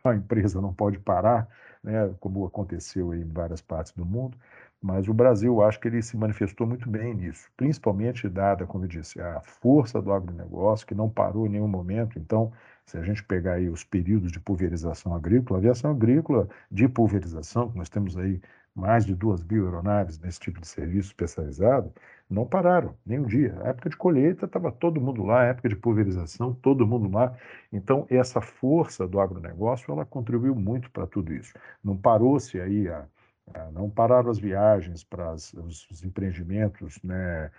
a, 0.04 0.10
a 0.10 0.14
empresa 0.14 0.60
não 0.60 0.72
pode 0.72 0.98
parar, 0.98 1.48
né, 1.82 2.14
como 2.20 2.46
aconteceu 2.46 3.14
em 3.14 3.24
várias 3.24 3.60
partes 3.60 3.92
do 3.92 4.04
mundo, 4.04 4.36
mas 4.84 5.08
o 5.08 5.14
Brasil, 5.14 5.62
acho 5.62 5.80
que 5.80 5.88
ele 5.88 6.02
se 6.02 6.14
manifestou 6.14 6.66
muito 6.66 6.88
bem 6.90 7.14
nisso, 7.14 7.48
principalmente 7.56 8.28
dada, 8.28 8.66
como 8.66 8.84
eu 8.84 8.88
disse, 8.88 9.18
a 9.18 9.40
força 9.40 10.00
do 10.02 10.12
agronegócio, 10.12 10.86
que 10.86 10.94
não 10.94 11.08
parou 11.08 11.46
em 11.46 11.50
nenhum 11.50 11.66
momento. 11.66 12.18
Então, 12.18 12.52
se 12.84 12.98
a 12.98 13.02
gente 13.02 13.24
pegar 13.24 13.54
aí 13.54 13.68
os 13.70 13.82
períodos 13.82 14.30
de 14.30 14.38
pulverização 14.38 15.14
agrícola, 15.14 15.58
a 15.58 15.60
aviação 15.60 15.90
agrícola 15.90 16.48
de 16.70 16.86
pulverização, 16.86 17.72
nós 17.74 17.88
temos 17.88 18.14
aí 18.18 18.42
mais 18.74 19.04
de 19.04 19.14
duas 19.14 19.42
mil 19.44 19.66
aeronaves 19.66 20.18
nesse 20.18 20.40
tipo 20.40 20.60
de 20.60 20.66
serviço 20.66 21.08
especializado, 21.08 21.92
não 22.28 22.46
pararam 22.46 22.96
nem 23.06 23.20
um 23.20 23.26
dia. 23.26 23.56
A 23.62 23.68
época 23.68 23.90
de 23.90 23.96
colheita 23.96 24.46
estava 24.46 24.72
todo 24.72 25.00
mundo 25.00 25.22
lá, 25.22 25.42
a 25.42 25.44
época 25.46 25.68
de 25.68 25.76
pulverização, 25.76 26.54
todo 26.54 26.86
mundo 26.86 27.08
lá. 27.14 27.36
Então, 27.72 28.06
essa 28.10 28.40
força 28.40 29.06
do 29.06 29.20
agronegócio, 29.20 29.92
ela 29.92 30.04
contribuiu 30.04 30.54
muito 30.54 30.90
para 30.90 31.06
tudo 31.06 31.32
isso. 31.32 31.52
Não 31.82 31.96
parou-se 31.96 32.60
aí 32.60 32.88
a 32.88 33.06
ah, 33.52 33.70
não 33.72 33.90
pararam 33.90 34.30
as 34.30 34.38
viagens 34.38 35.04
para 35.04 35.34
os, 35.34 35.52
os 35.90 36.02
empreendimentos 36.02 36.98
né, 37.02 37.50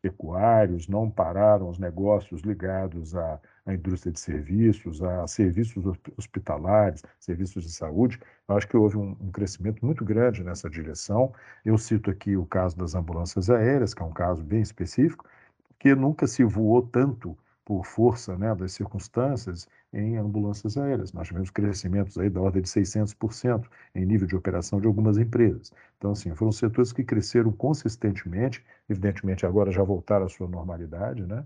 agropecuários, 0.00 0.88
não 0.88 1.10
pararam 1.10 1.68
os 1.68 1.78
negócios 1.78 2.40
ligados 2.40 3.14
à, 3.14 3.38
à, 3.66 3.74
indústria 3.74 4.12
de 4.12 4.18
serviços, 4.18 5.02
a 5.02 5.26
serviços 5.26 5.84
hospitalares, 6.16 7.02
serviços 7.18 7.64
de 7.64 7.70
saúde. 7.70 8.18
Eu 8.48 8.56
acho 8.56 8.66
que 8.66 8.76
houve 8.76 8.96
um, 8.96 9.16
um 9.20 9.30
crescimento 9.30 9.84
muito 9.84 10.04
grande 10.04 10.42
nessa 10.42 10.68
direção. 10.68 11.32
Eu 11.64 11.76
cito 11.76 12.10
aqui 12.10 12.36
o 12.36 12.46
caso 12.46 12.76
das 12.76 12.94
ambulâncias 12.94 13.50
aéreas, 13.50 13.94
que 13.94 14.02
é 14.02 14.04
um 14.04 14.12
caso 14.12 14.42
bem 14.42 14.62
específico, 14.62 15.26
porque 15.68 15.94
nunca 15.94 16.26
se 16.26 16.42
voou 16.44 16.82
tanto 16.82 17.36
por 17.64 17.84
força 17.84 18.36
né, 18.36 18.54
das 18.54 18.72
circunstâncias 18.72 19.68
em 19.92 20.16
ambulâncias 20.16 20.76
aéreas. 20.76 21.12
Nós 21.12 21.28
tivemos 21.28 21.50
crescimentos 21.50 22.18
aí 22.18 22.30
da 22.30 22.40
ordem 22.40 22.62
de 22.62 22.68
600% 22.68 23.66
em 23.94 24.04
nível 24.04 24.26
de 24.26 24.36
operação 24.36 24.80
de 24.80 24.86
algumas 24.86 25.18
empresas. 25.18 25.72
Então, 25.98 26.12
assim, 26.12 26.34
foram 26.34 26.52
setores 26.52 26.92
que 26.92 27.04
cresceram 27.04 27.52
consistentemente, 27.52 28.64
evidentemente 28.88 29.44
agora 29.44 29.70
já 29.70 29.82
voltaram 29.82 30.26
à 30.26 30.28
sua 30.28 30.48
normalidade, 30.48 31.26
né? 31.26 31.44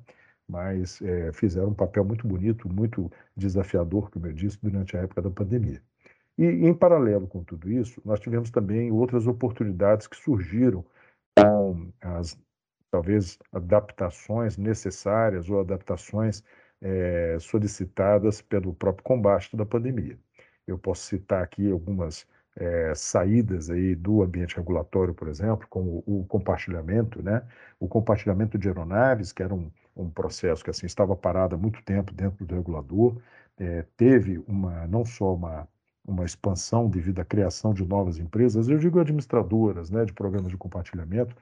mas 0.48 1.00
é, 1.02 1.32
fizeram 1.32 1.68
um 1.68 1.74
papel 1.74 2.04
muito 2.04 2.26
bonito, 2.26 2.68
muito 2.68 3.10
desafiador, 3.36 4.10
como 4.10 4.26
eu 4.26 4.32
disse, 4.32 4.58
durante 4.62 4.96
a 4.96 5.00
época 5.00 5.22
da 5.22 5.30
pandemia. 5.30 5.82
E, 6.36 6.44
em 6.44 6.74
paralelo 6.74 7.26
com 7.26 7.42
tudo 7.42 7.70
isso, 7.70 8.02
nós 8.04 8.20
tivemos 8.20 8.50
também 8.50 8.90
outras 8.92 9.26
oportunidades 9.26 10.06
que 10.06 10.16
surgiram 10.16 10.84
com 11.38 11.90
as 12.00 12.38
talvez 12.90 13.38
adaptações 13.52 14.56
necessárias 14.56 15.50
ou 15.50 15.60
adaptações 15.60 16.44
é, 16.84 17.38
solicitadas 17.40 18.42
pelo 18.42 18.74
próprio 18.74 19.04
combate 19.04 19.56
da 19.56 19.64
pandemia. 19.64 20.18
Eu 20.66 20.78
posso 20.78 21.04
citar 21.06 21.42
aqui 21.42 21.70
algumas 21.70 22.26
é, 22.56 22.94
saídas 22.94 23.70
aí 23.70 23.94
do 23.96 24.22
ambiente 24.22 24.56
regulatório, 24.56 25.14
por 25.14 25.28
exemplo, 25.28 25.66
como 25.68 26.04
o 26.06 26.24
compartilhamento, 26.26 27.22
né? 27.22 27.42
O 27.80 27.88
compartilhamento 27.88 28.58
de 28.58 28.68
aeronaves, 28.68 29.32
que 29.32 29.42
era 29.42 29.54
um, 29.54 29.70
um 29.96 30.10
processo 30.10 30.62
que 30.62 30.70
assim 30.70 30.86
estava 30.86 31.16
parado 31.16 31.54
há 31.54 31.58
muito 31.58 31.82
tempo 31.84 32.12
dentro 32.12 32.44
do 32.44 32.54
regulador, 32.54 33.16
é, 33.58 33.84
teve 33.96 34.38
uma 34.46 34.86
não 34.86 35.04
só 35.04 35.34
uma 35.34 35.68
uma 36.06 36.24
expansão 36.24 36.88
devido 36.88 37.20
à 37.20 37.24
criação 37.24 37.72
de 37.72 37.84
novas 37.84 38.18
empresas, 38.18 38.68
eu 38.68 38.78
digo 38.78 39.00
administradoras, 39.00 39.90
né, 39.90 40.04
de 40.04 40.12
programas 40.12 40.50
de 40.50 40.56
compartilhamento, 40.58 41.34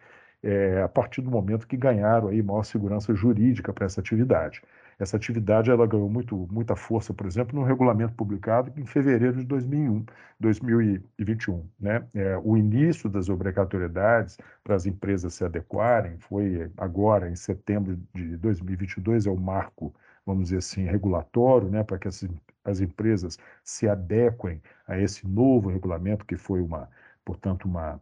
é, 0.43 0.83
a 0.83 0.89
partir 0.89 1.21
do 1.21 1.31
momento 1.31 1.67
que 1.67 1.77
ganharam 1.77 2.29
aí 2.29 2.43
maior 2.43 2.65
segurança 2.65 3.15
jurídica 3.15 3.73
para 3.73 3.87
essa 3.87 4.01
atividade. 4.01 4.63
Essa 4.99 5.17
atividade 5.17 5.71
ela 5.71 5.87
ganhou 5.87 6.09
muito, 6.09 6.49
muita 6.51 6.77
força, 6.77 7.13
por 7.15 7.27
exemplo, 7.27 7.59
no 7.59 7.65
regulamento 7.65 8.15
publicado 8.15 8.73
em 8.77 8.85
fevereiro 8.85 9.39
de 9.39 9.45
2001, 9.45 10.05
2021. 10.39 11.67
Né? 11.81 12.07
É, 12.15 12.39
o 12.39 12.57
início 12.57 13.09
das 13.09 13.29
obrigatoriedades 13.29 14.39
para 14.63 14.75
as 14.75 14.87
empresas 14.87 15.35
se 15.35 15.45
adequarem 15.45 16.19
foi 16.19 16.71
agora, 16.77 17.31
em 17.31 17.37
setembro 17.37 17.99
de 18.15 18.37
2022, 18.37 19.27
é 19.27 19.31
o 19.31 19.37
marco, 19.37 19.95
vamos 20.25 20.45
dizer 20.45 20.59
assim, 20.59 20.85
regulatório, 20.85 21.69
né, 21.69 21.83
para 21.83 21.99
que 21.99 22.09
as, 22.09 22.25
as 22.65 22.81
empresas 22.81 23.39
se 23.65 23.89
adequem 23.89 24.61
a 24.87 24.99
esse 24.99 25.27
novo 25.27 25.69
regulamento, 25.71 26.25
que 26.25 26.37
foi 26.37 26.61
uma, 26.61 26.89
portanto, 27.25 27.65
uma 27.65 28.01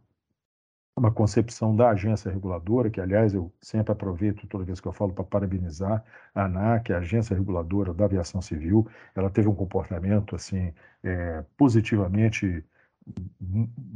uma 0.95 1.11
concepção 1.11 1.75
da 1.75 1.89
agência 1.89 2.31
reguladora, 2.31 2.89
que, 2.89 2.99
aliás, 2.99 3.33
eu 3.33 3.51
sempre 3.61 3.91
aproveito 3.91 4.45
toda 4.47 4.65
vez 4.65 4.79
que 4.79 4.87
eu 4.87 4.93
falo 4.93 5.13
para 5.13 5.23
parabenizar 5.23 6.03
a 6.35 6.45
ANAC, 6.45 6.91
a 6.91 6.97
agência 6.97 7.35
reguladora 7.35 7.93
da 7.93 8.05
aviação 8.05 8.41
civil. 8.41 8.87
Ela 9.15 9.29
teve 9.29 9.47
um 9.47 9.55
comportamento 9.55 10.35
assim 10.35 10.73
é, 11.03 11.43
positivamente 11.57 12.63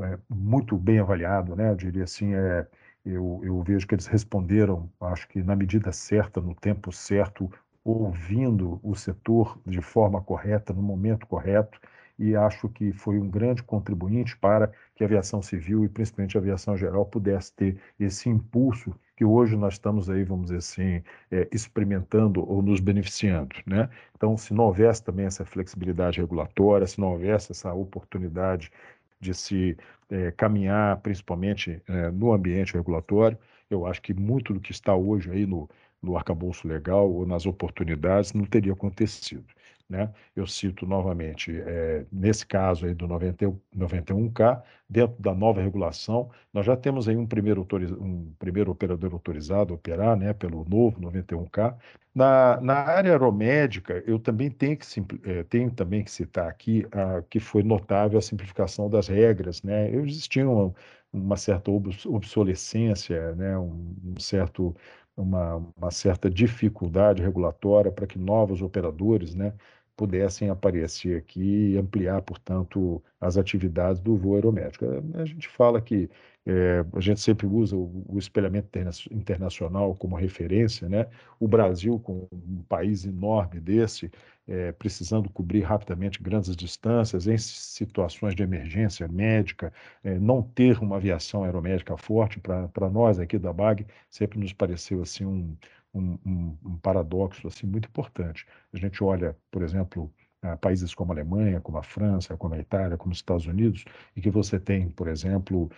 é, 0.01 0.19
muito 0.29 0.77
bem 0.77 0.99
avaliado, 0.99 1.55
né? 1.55 1.69
Eu 1.71 1.75
diria 1.75 2.03
assim, 2.03 2.33
é, 2.33 2.67
eu, 3.05 3.41
eu 3.43 3.61
vejo 3.61 3.87
que 3.87 3.95
eles 3.95 4.07
responderam, 4.07 4.89
acho 5.01 5.27
que 5.27 5.43
na 5.43 5.55
medida 5.55 5.91
certa, 5.91 6.41
no 6.41 6.55
tempo 6.55 6.91
certo, 6.91 7.51
ouvindo 7.83 8.79
o 8.81 8.95
setor 8.95 9.59
de 9.65 9.81
forma 9.81 10.21
correta, 10.21 10.73
no 10.73 10.81
momento 10.81 11.27
correto 11.27 11.79
e 12.17 12.35
acho 12.35 12.69
que 12.69 12.91
foi 12.93 13.19
um 13.19 13.29
grande 13.29 13.61
contribuinte 13.63 14.37
para 14.37 14.71
que 14.95 15.03
a 15.03 15.07
aviação 15.07 15.41
civil 15.41 15.83
e 15.83 15.89
principalmente 15.89 16.37
a 16.37 16.39
aviação 16.39 16.77
geral 16.77 17.05
pudesse 17.05 17.53
ter 17.53 17.77
esse 17.99 18.29
impulso 18.29 18.95
que 19.15 19.23
hoje 19.23 19.55
nós 19.55 19.73
estamos 19.75 20.09
aí, 20.09 20.23
vamos 20.23 20.45
dizer 20.45 20.57
assim, 20.57 21.03
é, 21.31 21.47
experimentando 21.51 22.47
ou 22.49 22.61
nos 22.61 22.79
beneficiando, 22.79 23.55
né? 23.65 23.89
Então, 24.15 24.37
se 24.37 24.53
não 24.53 24.65
houvesse 24.65 25.03
também 25.03 25.25
essa 25.25 25.45
flexibilidade 25.45 26.19
regulatória, 26.19 26.85
se 26.85 26.99
não 26.99 27.11
houvesse 27.13 27.51
essa 27.51 27.73
oportunidade 27.73 28.71
de 29.19 29.33
se 29.33 29.77
é, 30.09 30.31
caminhar, 30.31 30.97
principalmente 31.01 31.81
é, 31.87 32.11
no 32.11 32.33
ambiente 32.33 32.73
regulatório, 32.73 33.37
eu 33.69 33.85
acho 33.85 34.01
que 34.01 34.13
muito 34.13 34.53
do 34.53 34.59
que 34.59 34.71
está 34.71 34.95
hoje 34.95 35.31
aí 35.31 35.45
no, 35.45 35.69
no 36.01 36.15
arcabouço 36.17 36.67
legal 36.67 37.11
ou 37.11 37.25
nas 37.25 37.45
oportunidades 37.45 38.33
não 38.33 38.45
teria 38.45 38.73
acontecido. 38.73 39.45
Né? 39.87 40.11
Eu 40.35 40.47
cito 40.47 40.85
novamente, 40.87 41.55
é, 41.61 42.05
nesse 42.11 42.45
caso 42.45 42.87
aí 42.87 42.93
do 42.95 43.07
90, 43.07 43.53
91K, 43.77 44.63
dentro 44.89 45.15
da 45.21 45.33
nova 45.33 45.61
regulação, 45.61 46.29
nós 46.51 46.65
já 46.65 46.75
temos 46.75 47.07
aí 47.07 47.15
um 47.15 47.25
primeiro, 47.27 47.67
um 47.99 48.33
primeiro 48.39 48.71
operador 48.71 49.13
autorizado 49.13 49.73
a 49.73 49.75
operar, 49.75 50.17
né, 50.17 50.33
pelo 50.33 50.65
novo 50.67 50.99
91K. 50.99 51.75
Na, 52.15 52.59
na 52.61 52.73
área 52.75 53.11
aeromédica, 53.11 54.03
eu 54.07 54.17
também 54.17 54.49
tenho 54.49 54.77
que, 54.77 54.85
é, 55.23 55.43
tenho 55.43 55.69
também 55.69 56.03
que 56.03 56.09
citar 56.09 56.47
aqui 56.47 56.85
a, 56.91 57.21
que 57.29 57.39
foi 57.39 57.61
notável 57.61 58.17
a 58.17 58.21
simplificação 58.21 58.89
das 58.89 59.07
regras, 59.07 59.61
né? 59.61 59.91
Existia 59.91 60.49
uma, 60.49 60.73
uma 61.11 61.37
certa 61.37 61.71
obsolescência, 61.71 63.35
né, 63.35 63.57
um, 63.57 63.95
um 64.03 64.19
certo 64.19 64.75
uma, 65.15 65.55
uma 65.77 65.91
certa 65.91 66.29
dificuldade 66.29 67.21
regulatória 67.21 67.91
para 67.91 68.07
que 68.07 68.19
novos 68.19 68.61
operadores 68.61 69.33
né, 69.35 69.53
pudessem 69.95 70.49
aparecer 70.49 71.17
aqui 71.17 71.71
e 71.73 71.77
ampliar, 71.77 72.21
portanto, 72.21 73.01
as 73.19 73.37
atividades 73.37 74.01
do 74.01 74.15
voo 74.15 74.35
aeromédico. 74.35 74.85
A 75.15 75.25
gente 75.25 75.47
fala 75.47 75.81
que 75.81 76.09
é, 76.45 76.85
a 76.93 76.99
gente 76.99 77.19
sempre 77.19 77.47
usa 77.47 77.75
o, 77.75 78.05
o 78.07 78.19
espelhamento 78.19 78.67
interna 78.67 78.91
internacional 79.11 79.95
como 79.95 80.15
referência, 80.15 80.87
né? 80.87 81.07
O 81.39 81.47
Brasil, 81.47 81.99
com 81.99 82.27
um 82.31 82.63
país 82.69 83.03
enorme 83.05 83.59
desse, 83.59 84.11
é, 84.47 84.71
precisando 84.71 85.27
cobrir 85.29 85.61
rapidamente 85.61 86.21
grandes 86.21 86.55
distâncias, 86.55 87.25
em 87.25 87.37
situações 87.37 88.35
de 88.35 88.43
emergência 88.43 89.07
médica, 89.07 89.73
é, 90.03 90.19
não 90.19 90.43
ter 90.43 90.77
uma 90.79 90.97
aviação 90.97 91.43
aeromédica 91.43 91.97
forte, 91.97 92.39
para 92.39 92.89
nós 92.91 93.17
aqui 93.19 93.39
da 93.39 93.51
BAG, 93.51 93.87
sempre 94.09 94.37
nos 94.39 94.53
pareceu 94.53 95.01
assim 95.01 95.25
um, 95.25 95.57
um, 95.95 96.19
um, 96.25 96.57
um 96.65 96.77
paradoxo 96.77 97.47
assim 97.47 97.65
muito 97.65 97.87
importante. 97.87 98.45
A 98.73 98.77
gente 98.77 99.03
olha, 99.03 99.35
por 99.49 99.63
exemplo, 99.63 100.13
países 100.61 100.93
como 100.93 101.11
a 101.11 101.15
Alemanha, 101.15 101.61
como 101.61 101.77
a 101.77 101.83
França, 101.83 102.37
como 102.37 102.53
a 102.53 102.59
Itália, 102.59 102.97
como 102.97 103.11
os 103.13 103.17
Estados 103.19 103.47
Unidos, 103.47 103.85
e 104.15 104.21
que 104.21 104.29
você 104.29 104.59
tem, 104.59 104.89
por 104.89 105.07
exemplo, 105.07 105.71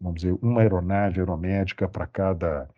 vamos 0.00 0.22
dizer, 0.22 0.38
uma 0.40 0.62
aeronave 0.62 1.20
aeromédica 1.20 1.88
para 1.88 2.06
cada 2.06 2.68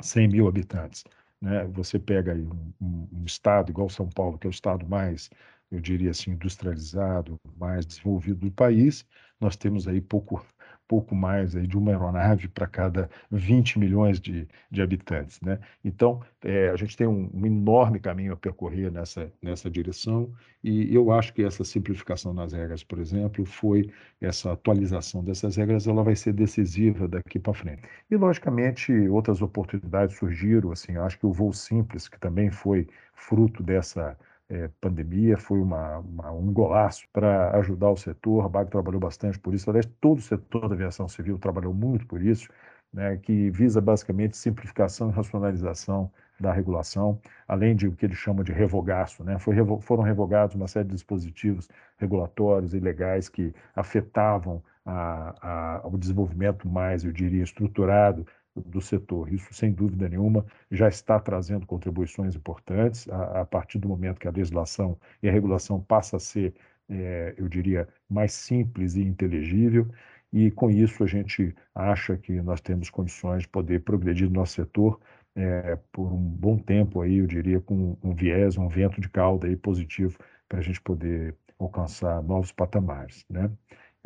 100 0.00 0.28
mil 0.28 0.48
habitantes. 0.48 1.04
Né? 1.40 1.64
Você 1.66 1.98
pega 1.98 2.34
um, 2.34 2.72
um, 2.80 3.08
um, 3.12 3.24
estado 3.24 3.70
igual 3.70 3.88
São 3.90 4.08
Paulo, 4.08 4.38
que 4.38 4.46
é 4.46 4.50
o 4.50 4.50
estado 4.50 4.86
mais, 4.86 5.28
eu 5.70 5.80
diria 5.80 6.10
assim, 6.10 6.30
industrializado, 6.32 7.38
mais 7.56 7.84
desenvolvido 7.84 8.46
do 8.46 8.50
país, 8.50 9.04
nós 9.40 9.56
temos 9.56 9.86
aí 9.86 10.00
pouco 10.00 10.44
pouco 10.88 11.14
mais 11.14 11.56
aí 11.56 11.66
de 11.66 11.76
uma 11.76 11.90
aeronave 11.90 12.48
para 12.48 12.66
cada 12.66 13.10
20 13.30 13.78
milhões 13.78 14.20
de, 14.20 14.46
de 14.70 14.82
habitantes. 14.82 15.40
Né? 15.40 15.58
Então, 15.84 16.20
é, 16.42 16.70
a 16.70 16.76
gente 16.76 16.96
tem 16.96 17.06
um, 17.06 17.30
um, 17.32 17.46
enorme 17.46 17.98
caminho 17.98 18.32
a 18.32 18.36
percorrer 18.36 18.90
nessa, 18.90 19.32
nessa 19.42 19.70
direção, 19.70 20.32
e 20.62 20.94
eu 20.94 21.12
acho 21.12 21.32
que 21.32 21.44
essa 21.44 21.64
simplificação 21.64 22.32
nas 22.32 22.52
regras, 22.52 22.82
por 22.82 22.98
exemplo, 22.98 23.44
foi 23.44 23.90
essa 24.20 24.52
atualização 24.52 25.22
dessas 25.22 25.56
regras, 25.56 25.86
ela 25.86 26.02
vai 26.02 26.16
ser 26.16 26.32
decisiva 26.32 27.06
daqui 27.06 27.38
para 27.38 27.54
frente. 27.54 27.82
E, 28.10 28.16
logicamente, 28.16 28.92
outras 29.08 29.42
oportunidades 29.42 30.16
surgiram, 30.16 30.72
assim, 30.72 30.96
acho 30.96 31.18
que 31.18 31.26
o 31.26 31.32
voo 31.32 31.52
simples, 31.52 32.08
que 32.08 32.18
também 32.18 32.50
foi 32.50 32.88
fruto 33.14 33.62
dessa 33.62 34.16
é, 34.48 34.68
pandemia, 34.80 35.36
foi 35.36 35.60
uma, 35.60 35.98
uma, 35.98 36.32
um 36.32 36.52
golaço 36.52 37.06
para 37.12 37.56
ajudar 37.58 37.90
o 37.90 37.96
setor. 37.96 38.44
A 38.44 38.48
BAG 38.48 38.70
trabalhou 38.70 39.00
bastante 39.00 39.38
por 39.38 39.54
isso. 39.54 39.68
Aliás, 39.68 39.86
todo 40.00 40.18
o 40.18 40.22
setor 40.22 40.68
da 40.68 40.74
aviação 40.74 41.08
civil 41.08 41.38
trabalhou 41.38 41.74
muito 41.74 42.06
por 42.06 42.22
isso, 42.22 42.48
né, 42.92 43.16
que 43.16 43.50
visa 43.50 43.80
basicamente 43.80 44.36
simplificação 44.36 45.10
e 45.10 45.12
racionalização 45.12 46.10
da 46.38 46.52
regulação, 46.52 47.20
além 47.48 47.74
de 47.74 47.88
o 47.88 47.92
que 47.92 48.06
eles 48.06 48.18
chamam 48.18 48.44
de 48.44 48.52
revogaço. 48.52 49.24
Né? 49.24 49.38
Foi, 49.38 49.56
foram 49.80 50.02
revogados 50.02 50.54
uma 50.54 50.68
série 50.68 50.88
de 50.88 50.94
dispositivos 50.94 51.68
regulatórios 51.98 52.74
e 52.74 52.80
legais 52.80 53.28
que 53.28 53.54
afetavam 53.74 54.62
a, 54.84 55.80
a, 55.82 55.86
o 55.88 55.98
desenvolvimento 55.98 56.68
mais, 56.68 57.04
eu 57.04 57.12
diria, 57.12 57.42
estruturado 57.42 58.26
do 58.60 58.80
setor. 58.80 59.32
Isso, 59.32 59.52
sem 59.52 59.72
dúvida 59.72 60.08
nenhuma, 60.08 60.44
já 60.70 60.88
está 60.88 61.18
trazendo 61.18 61.66
contribuições 61.66 62.34
importantes 62.34 63.08
a, 63.08 63.42
a 63.42 63.44
partir 63.44 63.78
do 63.78 63.88
momento 63.88 64.18
que 64.20 64.28
a 64.28 64.30
legislação 64.30 64.98
e 65.22 65.28
a 65.28 65.32
regulação 65.32 65.80
passa 65.80 66.16
a 66.16 66.20
ser, 66.20 66.54
é, 66.88 67.34
eu 67.36 67.48
diria, 67.48 67.88
mais 68.08 68.32
simples 68.32 68.94
e 68.96 69.02
inteligível. 69.02 69.88
E 70.32 70.50
com 70.50 70.70
isso 70.70 71.04
a 71.04 71.06
gente 71.06 71.54
acha 71.74 72.16
que 72.16 72.40
nós 72.42 72.60
temos 72.60 72.90
condições 72.90 73.42
de 73.42 73.48
poder 73.48 73.82
progredir 73.82 74.28
no 74.28 74.34
nosso 74.34 74.54
setor 74.54 75.00
é, 75.36 75.78
por 75.92 76.12
um 76.12 76.18
bom 76.18 76.56
tempo 76.58 77.02
aí, 77.02 77.18
eu 77.18 77.26
diria, 77.26 77.60
com 77.60 77.96
um 78.02 78.14
viés, 78.14 78.56
um 78.56 78.68
vento 78.68 79.00
de 79.00 79.08
cauda 79.08 79.46
aí 79.46 79.54
positivo 79.54 80.18
para 80.48 80.58
a 80.58 80.62
gente 80.62 80.80
poder 80.80 81.36
alcançar 81.58 82.22
novos 82.22 82.52
patamares, 82.52 83.24
né? 83.28 83.50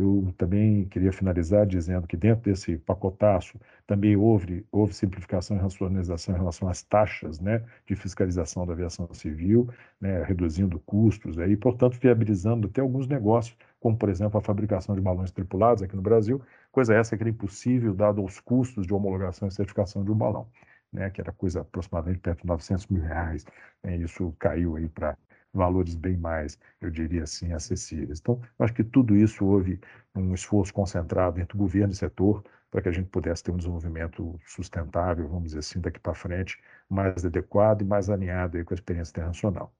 Eu 0.01 0.33
também 0.39 0.87
queria 0.87 1.13
finalizar 1.13 1.67
dizendo 1.67 2.07
que 2.07 2.17
dentro 2.17 2.45
desse 2.45 2.79
pacotaço 2.79 3.61
também 3.87 4.17
houve, 4.17 4.65
houve 4.73 4.95
simplificação 4.95 5.59
e 5.59 5.61
racionalização 5.61 6.35
em 6.35 6.39
relação 6.39 6.69
às 6.71 6.83
taxas 6.83 7.39
né, 7.39 7.63
de 7.87 7.95
fiscalização 7.95 8.67
da 8.67 8.73
aviação 8.73 9.13
civil, 9.13 9.69
né, 10.01 10.23
reduzindo 10.23 10.79
custos 10.81 11.37
e, 11.37 11.55
portanto, 11.55 11.99
viabilizando 12.01 12.67
até 12.67 12.81
alguns 12.81 13.07
negócios, 13.07 13.55
como, 13.79 13.95
por 13.95 14.09
exemplo, 14.09 14.39
a 14.39 14.41
fabricação 14.41 14.95
de 14.95 15.03
balões 15.03 15.31
tripulados 15.31 15.83
aqui 15.83 15.95
no 15.95 16.03
Brasil, 16.03 16.41
coisa 16.73 16.95
essa 16.95 17.15
que 17.15 17.23
era 17.23 17.29
impossível 17.29 17.93
dado 17.93 18.25
os 18.25 18.41
custos 18.41 18.87
de 18.87 18.95
homologação 18.95 19.49
e 19.49 19.51
certificação 19.51 20.03
de 20.03 20.11
um 20.11 20.17
balão. 20.17 20.49
Né, 20.93 21.09
que 21.09 21.21
era 21.21 21.31
coisa 21.31 21.61
aproximadamente 21.61 22.19
perto 22.19 22.41
de 22.41 22.49
900 22.49 22.87
mil 22.89 23.03
reais, 23.03 23.45
né, 23.81 23.97
isso 23.99 24.35
caiu 24.41 24.75
aí 24.75 24.89
para 24.89 25.17
valores 25.53 25.95
bem 25.95 26.17
mais, 26.17 26.59
eu 26.81 26.91
diria 26.91 27.25
assim, 27.25 27.53
acessíveis. 27.53 28.21
Então, 28.21 28.41
eu 28.59 28.65
acho 28.65 28.75
que 28.75 28.85
tudo 28.85 29.17
isso 29.17 29.45
houve 29.45 29.81
um 30.15 30.35
esforço 30.35 30.73
concentrado 30.73 31.41
entre 31.41 31.57
governo 31.57 31.93
e 31.93 31.97
setor 31.97 32.45
para 32.71 32.83
que 32.83 32.89
a 32.89 32.93
gente 32.93 33.09
pudesse 33.09 33.43
ter 33.43 33.51
um 33.51 33.57
desenvolvimento 33.57 34.39
sustentável, 34.47 35.29
vamos 35.29 35.47
dizer 35.47 35.59
assim, 35.59 35.81
daqui 35.81 35.99
para 35.99 36.15
frente, 36.15 36.59
mais 36.89 37.25
adequado 37.25 37.83
e 37.83 37.85
mais 37.85 38.09
alinhado 38.09 38.65
com 38.65 38.73
a 38.73 38.77
experiência 38.77 39.11
internacional. 39.11 39.75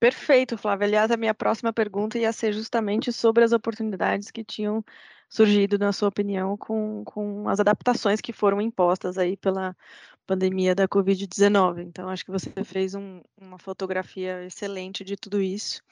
Perfeito, 0.00 0.58
Flávio. 0.58 0.84
Aliás, 0.84 1.10
a 1.10 1.16
minha 1.16 1.34
próxima 1.34 1.72
pergunta 1.72 2.18
ia 2.18 2.32
ser 2.32 2.52
justamente 2.52 3.12
sobre 3.12 3.42
as 3.42 3.52
oportunidades 3.52 4.30
que 4.30 4.44
tinham 4.44 4.84
surgido, 5.28 5.78
na 5.78 5.92
sua 5.92 6.08
opinião, 6.08 6.56
com, 6.56 7.02
com 7.04 7.48
as 7.48 7.58
adaptações 7.58 8.20
que 8.20 8.32
foram 8.32 8.60
impostas 8.60 9.16
aí 9.16 9.36
pela 9.36 9.74
pandemia 10.26 10.74
da 10.74 10.88
Covid-19. 10.88 11.82
Então, 11.82 12.08
acho 12.08 12.24
que 12.24 12.30
você 12.30 12.50
fez 12.64 12.94
um, 12.94 13.20
uma 13.40 13.58
fotografia 13.58 14.44
excelente 14.44 15.04
de 15.04 15.16
tudo 15.16 15.40
isso. 15.40 15.82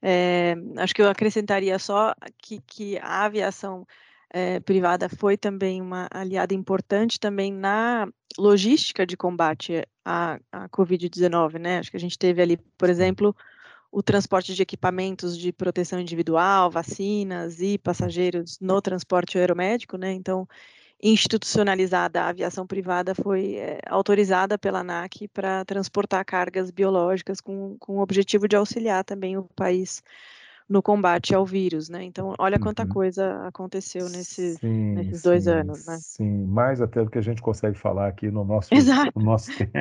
É, 0.00 0.54
acho 0.76 0.94
que 0.94 1.02
eu 1.02 1.08
acrescentaria 1.08 1.78
só 1.78 2.14
que, 2.38 2.60
que 2.66 2.98
a 2.98 3.24
aviação 3.24 3.86
é, 4.30 4.60
privada 4.60 5.08
foi 5.08 5.36
também 5.36 5.80
uma 5.80 6.08
aliada 6.10 6.54
importante 6.54 7.18
também 7.18 7.52
na 7.52 8.08
logística 8.38 9.06
de 9.06 9.16
combate 9.16 9.82
à, 10.04 10.38
à 10.52 10.68
Covid-19, 10.68 11.58
né? 11.58 11.78
Acho 11.78 11.90
que 11.90 11.96
a 11.96 12.00
gente 12.00 12.18
teve 12.18 12.42
ali, 12.42 12.56
por 12.76 12.88
exemplo, 12.90 13.34
o 13.90 14.02
transporte 14.02 14.54
de 14.54 14.62
equipamentos 14.62 15.36
de 15.36 15.52
proteção 15.52 15.98
individual, 15.98 16.70
vacinas 16.70 17.60
e 17.60 17.78
passageiros 17.78 18.58
no 18.60 18.80
transporte 18.82 19.38
aeromédico, 19.38 19.96
né? 19.96 20.12
Então, 20.12 20.46
institucionalizada 21.02 22.22
a 22.22 22.28
aviação 22.28 22.66
privada 22.66 23.14
foi 23.14 23.54
é, 23.56 23.80
autorizada 23.86 24.58
pela 24.58 24.80
ANAC 24.80 25.28
para 25.28 25.64
transportar 25.64 26.24
cargas 26.24 26.70
biológicas 26.70 27.40
com, 27.40 27.76
com 27.78 27.98
o 27.98 28.00
objetivo 28.00 28.48
de 28.48 28.56
auxiliar 28.56 29.04
também 29.04 29.36
o 29.36 29.44
país 29.54 30.02
no 30.68 30.82
combate 30.82 31.34
ao 31.34 31.46
vírus, 31.46 31.88
né? 31.88 32.04
Então, 32.04 32.34
olha 32.38 32.58
quanta 32.58 32.82
uhum. 32.82 32.88
coisa 32.88 33.46
aconteceu 33.46 34.08
nesses, 34.10 34.58
sim, 34.58 34.94
nesses 34.94 35.22
dois 35.22 35.44
sim, 35.44 35.50
anos, 35.50 35.86
né? 35.86 35.96
Sim, 35.98 36.44
mais 36.44 36.82
até 36.82 37.02
do 37.02 37.10
que 37.10 37.18
a 37.18 37.22
gente 37.22 37.40
consegue 37.40 37.78
falar 37.78 38.06
aqui 38.06 38.30
no 38.30 38.44
nosso, 38.44 38.68
no 39.16 39.22
nosso 39.22 39.50
tempo. 39.56 39.72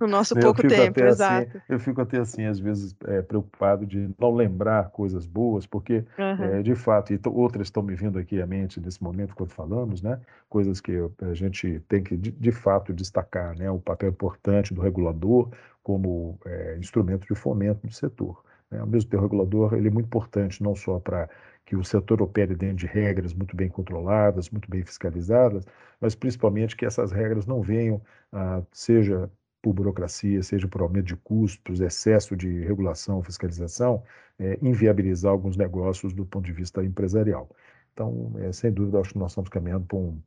No 0.00 0.06
nosso 0.06 0.34
pouco 0.34 0.66
tempo, 0.66 0.98
assim, 1.00 1.08
exato. 1.08 1.48
Assim, 1.48 1.60
eu 1.68 1.78
fico 1.78 2.00
até 2.00 2.18
assim, 2.18 2.46
às 2.46 2.58
vezes, 2.58 2.96
é, 3.06 3.20
preocupado 3.20 3.84
de 3.84 4.10
não 4.18 4.34
lembrar 4.34 4.88
coisas 4.90 5.26
boas, 5.26 5.66
porque, 5.66 6.04
uhum. 6.18 6.44
é, 6.44 6.62
de 6.62 6.74
fato, 6.74 7.12
e 7.12 7.20
outras 7.26 7.66
estão 7.66 7.82
me 7.82 7.94
vindo 7.94 8.18
aqui 8.18 8.40
à 8.40 8.46
mente 8.46 8.80
nesse 8.80 9.02
momento 9.02 9.34
quando 9.34 9.50
falamos, 9.50 10.00
né? 10.00 10.18
Coisas 10.48 10.80
que 10.80 10.92
a 11.20 11.34
gente 11.34 11.80
tem 11.88 12.02
que, 12.02 12.16
de, 12.16 12.30
de 12.30 12.52
fato, 12.52 12.94
destacar, 12.94 13.56
né? 13.58 13.70
O 13.70 13.78
papel 13.78 14.08
importante 14.08 14.72
do 14.72 14.80
regulador 14.80 15.50
como 15.82 16.38
é, 16.46 16.76
instrumento 16.78 17.26
de 17.26 17.34
fomento 17.34 17.86
do 17.86 17.92
setor. 17.92 18.42
Né? 18.72 18.82
O 18.82 18.86
mesmo 18.86 19.10
tempo, 19.10 19.22
regulador 19.22 19.74
ele 19.74 19.88
é 19.88 19.90
muito 19.90 20.06
importante 20.06 20.62
não 20.62 20.74
só 20.74 20.98
para 20.98 21.28
que 21.64 21.76
o 21.76 21.84
setor 21.84 22.22
opere 22.22 22.56
dentro 22.56 22.76
de 22.76 22.86
regras 22.86 23.32
muito 23.34 23.54
bem 23.54 23.68
controladas, 23.68 24.50
muito 24.50 24.68
bem 24.68 24.82
fiscalizadas, 24.82 25.64
mas 26.00 26.14
principalmente 26.14 26.76
que 26.76 26.84
essas 26.84 27.12
regras 27.12 27.46
não 27.46 27.62
venham, 27.62 28.02
ah, 28.32 28.62
seja 28.72 29.30
por 29.62 29.72
burocracia, 29.72 30.42
seja 30.42 30.66
por 30.66 30.82
aumento 30.82 31.06
de 31.06 31.16
custos, 31.16 31.80
excesso 31.80 32.36
de 32.36 32.48
regulação, 32.64 33.22
fiscalização, 33.22 34.02
é, 34.38 34.58
inviabilizar 34.60 35.30
alguns 35.30 35.56
negócios 35.56 36.12
do 36.12 36.26
ponto 36.26 36.44
de 36.44 36.52
vista 36.52 36.84
empresarial. 36.84 37.48
Então, 37.92 38.32
é, 38.38 38.52
sem 38.52 38.72
dúvida, 38.72 38.98
acho 38.98 39.12
que 39.12 39.18
nós 39.18 39.30
estamos 39.30 39.48
caminhando 39.50 39.86
para 39.86 39.98
um. 39.98 40.20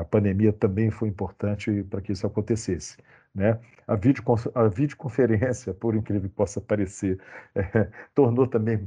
A 0.00 0.04
pandemia 0.04 0.52
também 0.52 0.90
foi 0.90 1.08
importante 1.08 1.82
para 1.84 2.00
que 2.00 2.12
isso 2.12 2.26
acontecesse. 2.26 2.96
Né? 3.34 3.58
A, 3.86 3.94
a 3.94 4.68
videoconferência, 4.68 5.74
por 5.74 5.94
incrível 5.94 6.28
que 6.28 6.34
possa 6.34 6.60
parecer, 6.60 7.20
é, 7.54 7.88
tornou 8.14 8.46
também 8.46 8.84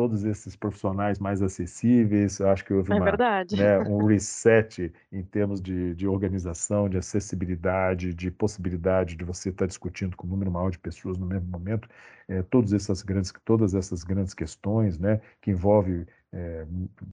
todos 0.00 0.24
esses 0.24 0.56
profissionais 0.56 1.18
mais 1.18 1.42
acessíveis. 1.42 2.40
Acho 2.40 2.64
que 2.64 2.72
houve 2.72 2.90
é 2.90 2.94
uma, 2.94 3.04
né, 3.12 3.78
um 3.86 4.06
reset 4.06 4.92
em 5.12 5.22
termos 5.22 5.60
de, 5.60 5.94
de, 5.94 6.06
organização, 6.06 6.88
de 6.88 6.96
acessibilidade, 6.96 8.14
de 8.14 8.30
possibilidade 8.30 9.16
de 9.16 9.24
você 9.24 9.50
estar 9.50 9.66
discutindo 9.66 10.16
com 10.16 10.26
um 10.26 10.30
número 10.30 10.50
maior 10.50 10.70
de 10.70 10.78
pessoas 10.78 11.18
no 11.18 11.26
mesmo 11.26 11.48
momento. 11.48 11.88
É, 12.28 12.42
todas, 12.42 12.72
essas 12.72 13.02
grandes, 13.02 13.32
todas 13.44 13.74
essas 13.74 14.04
grandes 14.04 14.32
questões 14.32 14.98
né, 14.98 15.20
que 15.42 15.50
envolvem 15.50 16.06
é, 16.32 16.66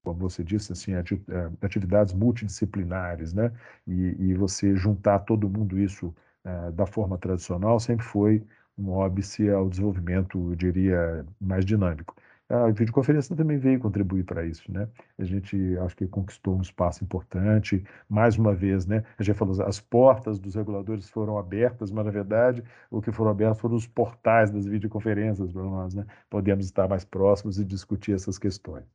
como 0.04 0.20
você 0.20 0.44
disse, 0.44 0.72
assim, 0.72 0.94
é, 0.94 1.02
atividades 1.62 2.14
multidisciplinares, 2.14 3.34
né? 3.34 3.52
E, 3.88 4.16
e, 4.20 4.34
você 4.36 4.76
juntar 4.76 5.20
todo 5.20 5.50
mundo 5.50 5.80
isso 5.80 6.14
é, 6.44 6.72
da 6.72 6.86
forma 6.86 7.18
tradicional 7.18 7.80
sempre 7.80 8.06
foi 8.06 8.44
um 8.78 8.92
óbice 8.92 9.50
ao 9.50 9.70
desenvolvimento, 9.70 10.52
eu 10.52 10.56
diria, 10.56 11.26
mais 11.42 11.66
dinâmico. 11.66 12.16
A 12.50 12.68
videoconferência 12.72 13.36
também 13.36 13.58
veio 13.58 13.78
contribuir 13.80 14.24
para 14.24 14.46
isso, 14.46 14.72
né? 14.72 14.88
A 15.18 15.24
gente 15.26 15.78
acho 15.80 15.96
que 15.98 16.08
conquistou 16.08 16.56
um 16.58 16.62
espaço 16.62 17.04
importante. 17.04 17.84
Mais 18.08 18.38
uma 18.38 18.54
vez, 18.56 18.86
né? 18.86 19.04
A 19.18 19.24
gente 19.24 19.36
falou, 19.36 19.62
as 19.66 19.82
portas 19.82 20.40
dos 20.40 20.56
reguladores 20.56 21.10
foram 21.10 21.38
abertas, 21.38 21.92
mas 21.92 22.06
na 22.06 22.12
verdade 22.12 22.64
o 22.90 23.02
que 23.02 23.12
foram 23.12 23.32
abertos 23.32 23.60
foram 23.60 23.76
os 23.76 23.86
portais 23.86 24.50
das 24.50 24.66
videoconferências 24.66 25.52
para 25.52 25.64
nós, 25.64 25.94
né? 25.94 26.06
Podemos 26.30 26.66
estar 26.66 26.88
mais 26.88 27.04
próximos 27.04 27.60
e 27.60 27.66
discutir 27.66 28.14
essas 28.14 28.38
questões. 28.38 28.86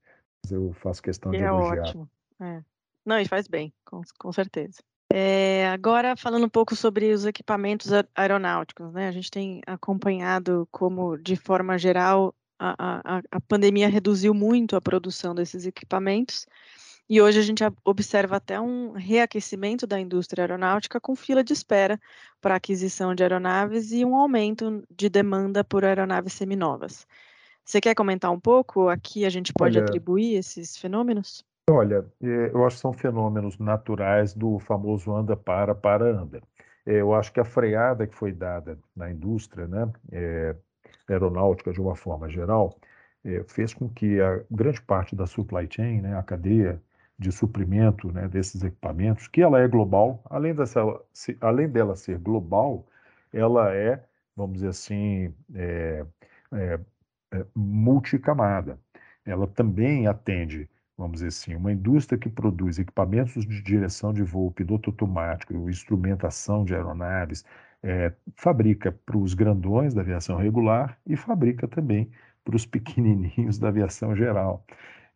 Eu 0.51 0.73
faço 0.75 1.03
questão 1.03 1.31
de 1.31 1.39
é 1.39 1.47
elogiar. 1.47 1.83
Ótimo. 1.83 2.11
É. 2.41 2.63
Não, 3.05 3.19
e 3.19 3.27
faz 3.27 3.49
bem, 3.49 3.73
com, 3.85 4.01
com 4.19 4.33
certeza. 4.33 4.83
É, 5.13 5.69
agora, 5.69 6.17
falando 6.17 6.47
um 6.47 6.49
pouco 6.49 6.75
sobre 6.75 7.13
os 7.13 7.27
equipamentos 7.27 7.91
aeronáuticos, 8.15 8.93
né? 8.93 9.09
A 9.09 9.13
gente 9.13 9.31
tem 9.31 9.61
acompanhado 9.67 10.67
como, 10.71 11.19
de 11.19 11.37
forma 11.37 11.79
geral, 11.79 12.35
a, 12.59 13.17
a, 13.19 13.23
a 13.31 13.41
pandemia 13.41 13.89
reduziu 13.89 14.33
muito 14.33 14.77
a 14.77 14.81
produção 14.81 15.35
desses 15.35 15.67
equipamentos 15.67 16.47
e 17.09 17.21
hoje 17.21 17.39
a 17.39 17.43
gente 17.43 17.63
observa 17.85 18.37
até 18.37 18.59
um 18.61 18.93
reaquecimento 18.93 19.87
da 19.87 20.01
indústria 20.01 20.45
aeronáutica 20.45 21.01
com 21.01 21.15
fila 21.15 21.45
de 21.45 21.53
espera 21.53 22.01
para 22.41 22.55
aquisição 22.55 23.15
de 23.15 23.23
aeronaves 23.23 23.93
e 23.93 24.05
um 24.05 24.17
aumento 24.17 24.83
de 24.91 25.11
demanda 25.11 25.63
por 25.63 25.85
aeronaves 25.85 26.33
seminovas. 26.33 27.07
Você 27.65 27.81
quer 27.81 27.95
comentar 27.95 28.31
um 28.31 28.41
pouco? 28.41 28.89
Aqui 28.89 29.25
a 29.25 29.31
gente 29.31 29.53
pode 29.53 29.79
Olha, 29.79 29.87
atribuir 29.87 30.35
esses 30.35 30.77
fenômenos? 30.77 31.45
Olha, 31.71 32.05
é, 32.23 32.51
eu 32.53 32.67
acho 32.67 32.77
que 32.77 32.83
são 32.83 32.93
fenômenos 32.93 33.59
naturais 33.59 34.35
do 34.35 34.59
famoso 34.59 35.15
anda 35.15 35.37
para 35.37 35.75
para 35.75 36.05
anda. 36.05 36.43
É, 36.85 37.01
eu 37.01 37.15
acho 37.15 37.33
que 37.33 37.41
a 37.41 37.45
freada 37.45 38.07
que 38.07 38.17
foi 38.17 38.33
dada 38.33 38.79
na 38.97 39.11
indústria, 39.11 39.67
né, 39.69 39.91
é, 40.11 40.57
aeronáutica 41.09 41.73
de 41.73 41.81
uma 41.81 41.95
forma 41.95 42.29
geral, 42.29 42.77
é, 43.25 43.45
fez 43.45 43.73
com 43.73 43.89
que 43.89 44.21
a 44.21 44.43
grande 44.51 44.83
parte 44.83 45.15
da 45.15 45.27
supply 45.27 45.69
chain, 45.71 46.01
né, 46.01 46.19
a 46.19 46.23
cadeia 46.23 46.83
de 47.19 47.31
suprimento 47.31 48.11
né, 48.13 48.27
desses 48.29 48.63
equipamentos, 48.65 49.29
que 49.29 49.41
ela 49.41 49.61
é 49.61 49.69
global, 49.69 50.21
além, 50.29 50.55
dessa, 50.55 50.81
além 51.41 51.69
dela 51.69 51.95
ser 51.95 52.19
global, 52.19 52.85
ela 53.33 53.73
é, 53.75 54.03
vamos 54.37 54.55
dizer 54.55 54.69
assim, 54.69 55.33
é, 55.55 56.05
é, 56.53 56.81
é 57.33 57.45
multicamada. 57.55 58.79
Ela 59.25 59.47
também 59.47 60.07
atende, 60.07 60.69
vamos 60.97 61.15
dizer 61.15 61.29
assim, 61.29 61.55
uma 61.55 61.73
indústria 61.73 62.19
que 62.19 62.29
produz 62.29 62.79
equipamentos 62.79 63.47
de 63.47 63.63
direção 63.63 64.13
de 64.13 64.23
voo, 64.23 64.51
piloto 64.51 64.91
automático, 64.91 65.55
instrumentação 65.69 66.65
de 66.65 66.75
aeronaves, 66.75 67.45
é, 67.83 68.13
fabrica 68.37 68.93
para 68.93 69.17
os 69.17 69.35
grandões 69.35 69.95
da 69.95 70.03
aviação 70.03 70.37
regular 70.37 70.99
e 71.07 71.17
fabrica 71.17 71.67
também 71.67 72.11
para 72.45 72.57
os 72.57 72.65
pequenininhos 72.67 73.59
da 73.59 73.69
aviação 73.69 74.15
geral. 74.15 74.65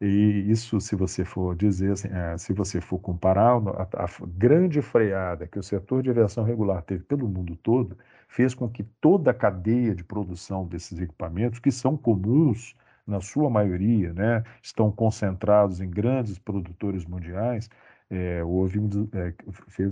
E 0.00 0.44
isso, 0.50 0.78
se 0.80 0.94
você 0.94 1.24
for 1.24 1.56
dizer, 1.56 1.92
assim, 1.92 2.08
é, 2.08 2.36
se 2.36 2.52
você 2.52 2.80
for 2.80 2.98
comparar 2.98 3.56
a, 3.56 4.04
a, 4.04 4.08
grande 4.26 4.82
freada 4.82 5.46
que 5.46 5.58
o 5.58 5.62
setor 5.62 6.02
de 6.02 6.10
aviação 6.10 6.44
regular 6.44 6.82
teve 6.82 7.02
pelo 7.04 7.26
mundo 7.26 7.56
todo, 7.56 7.96
fez 8.28 8.54
com 8.54 8.68
que 8.68 8.82
toda 9.00 9.30
a 9.30 9.34
cadeia 9.34 9.94
de 9.94 10.04
produção 10.04 10.66
desses 10.66 10.98
equipamentos, 10.98 11.58
que 11.58 11.70
são 11.70 11.96
comuns 11.96 12.74
na 13.06 13.20
sua 13.20 13.48
maioria, 13.48 14.12
né, 14.12 14.42
estão 14.62 14.90
concentrados 14.90 15.80
em 15.80 15.88
grandes 15.88 16.38
produtores 16.38 17.04
mundiais, 17.04 17.70
é, 18.10 18.42
houve 18.44 18.78
um, 18.78 18.88
é, 19.12 19.32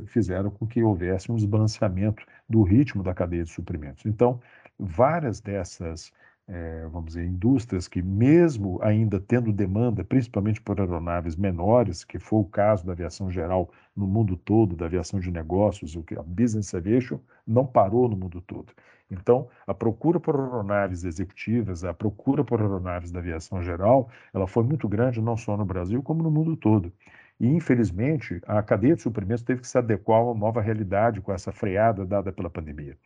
fizeram 0.07 0.51
com 0.51 0.66
que 0.66 0.83
houvesse 0.83 1.31
um 1.31 1.37
desbalanceamento 1.37 2.25
do 2.49 2.62
ritmo 2.62 3.03
da 3.03 3.14
cadeia 3.14 3.44
de 3.44 3.51
suprimentos. 3.51 4.05
Então, 4.07 4.40
várias 4.79 5.40
dessas, 5.40 6.12
é, 6.47 6.87
vamos 6.89 7.07
dizer, 7.07 7.25
indústrias 7.25 7.89
que, 7.89 8.03
mesmo 8.03 8.79
ainda 8.83 9.19
tendo 9.19 9.53
demanda, 9.53 10.05
principalmente 10.05 10.61
por 10.61 10.79
aeronaves 10.79 11.37
menores, 11.37 12.05
que 12.05 12.19
foi 12.19 12.41
o 12.41 12.45
caso 12.45 12.85
da 12.85 12.93
aviação 12.93 13.31
geral 13.31 13.71
no 13.97 14.07
mundo 14.07 14.37
todo, 14.37 14.77
da 14.77 14.87
aviação 14.87 15.19
de 15.21 15.31
negócios, 15.31 15.97
o 15.97 16.03
que 16.03 16.19
a 16.19 16.23
business 16.23 16.75
aviation 16.75 17.19
não 17.47 17.67
parou 17.67 18.09
no 18.09 18.17
mundo 18.17 18.41
todo. 18.43 18.73
Então, 19.11 19.49
a 19.67 19.73
procura 19.75 20.19
por 20.21 20.35
aeronaves 20.39 21.05
executivas, 21.05 21.85
a 21.85 21.95
procura 21.95 22.45
por 22.45 22.61
aeronaves 22.61 23.11
da 23.11 23.21
aviação 23.21 23.63
geral, 23.63 24.11
ela 24.33 24.47
foi 24.47 24.65
muito 24.65 24.89
grande 24.89 25.21
não 25.21 25.37
só 25.37 25.57
no 25.57 25.65
Brasil, 25.65 26.03
como 26.03 26.23
no 26.23 26.31
mundo 26.31 26.57
todo. 26.57 26.93
E, 27.41 27.47
infelizmente, 27.47 28.41
a 28.47 28.63
cadeia 28.63 28.95
de 28.95 29.03
suprimentos 29.03 29.43
teve 29.43 29.61
que 29.61 29.69
se 29.69 29.77
adequar 29.79 30.21
a 30.21 30.25
uma 30.25 30.35
nova 30.35 30.61
realidade 30.61 31.21
com 31.21 31.33
essa 31.33 31.53
freada 31.53 32.05
dada 32.07 32.33
pela 32.33 32.51
pandemia. 32.51 32.97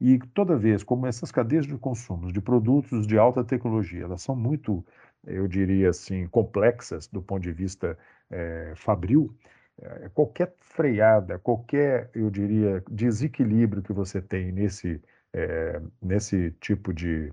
E 0.00 0.18
toda 0.34 0.56
vez, 0.56 0.82
como 0.82 1.06
essas 1.06 1.32
cadeias 1.32 1.66
de 1.66 1.76
consumo 1.78 2.32
de 2.32 2.40
produtos 2.40 3.06
de 3.06 3.18
alta 3.18 3.42
tecnologia, 3.42 4.04
elas 4.04 4.22
são 4.22 4.36
muito, 4.36 4.84
eu 5.26 5.48
diria 5.48 5.90
assim, 5.90 6.26
complexas 6.28 7.06
do 7.08 7.22
ponto 7.22 7.42
de 7.42 7.52
vista 7.52 7.98
é, 8.30 8.72
fabril, 8.76 9.34
é, 9.80 10.08
qualquer 10.10 10.54
freada, 10.58 11.38
qualquer, 11.38 12.10
eu 12.14 12.30
diria, 12.30 12.82
desequilíbrio 12.90 13.82
que 13.82 13.92
você 13.92 14.20
tem 14.20 14.52
nesse, 14.52 15.00
é, 15.32 15.80
nesse 16.02 16.50
tipo 16.60 16.92
de 16.92 17.32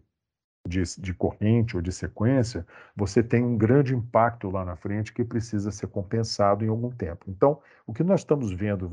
de, 0.67 0.81
de 0.97 1.13
corrente 1.13 1.75
ou 1.75 1.81
de 1.81 1.91
sequência, 1.91 2.65
você 2.95 3.21
tem 3.21 3.43
um 3.43 3.57
grande 3.57 3.93
impacto 3.93 4.49
lá 4.49 4.63
na 4.63 4.75
frente 4.75 5.13
que 5.13 5.23
precisa 5.23 5.71
ser 5.71 5.87
compensado 5.87 6.63
em 6.63 6.69
algum 6.69 6.89
tempo. 6.89 7.25
Então, 7.27 7.61
o 7.85 7.93
que 7.93 8.03
nós 8.03 8.21
estamos 8.21 8.51
vendo 8.53 8.89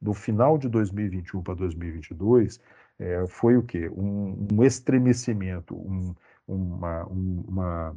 do 0.00 0.14
final 0.14 0.56
de 0.56 0.68
2021 0.68 1.42
para 1.42 1.54
2022 1.54 2.58
é, 3.00 3.26
foi 3.26 3.56
o 3.56 3.62
quê? 3.62 3.88
Um, 3.88 4.46
um 4.52 4.62
estremecimento, 4.62 5.74
um, 5.74 6.14
uma, 6.46 7.06
um, 7.08 7.44
uma, 7.48 7.96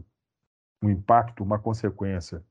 um 0.82 0.90
impacto, 0.90 1.44
uma 1.44 1.60
consequência 1.60 2.42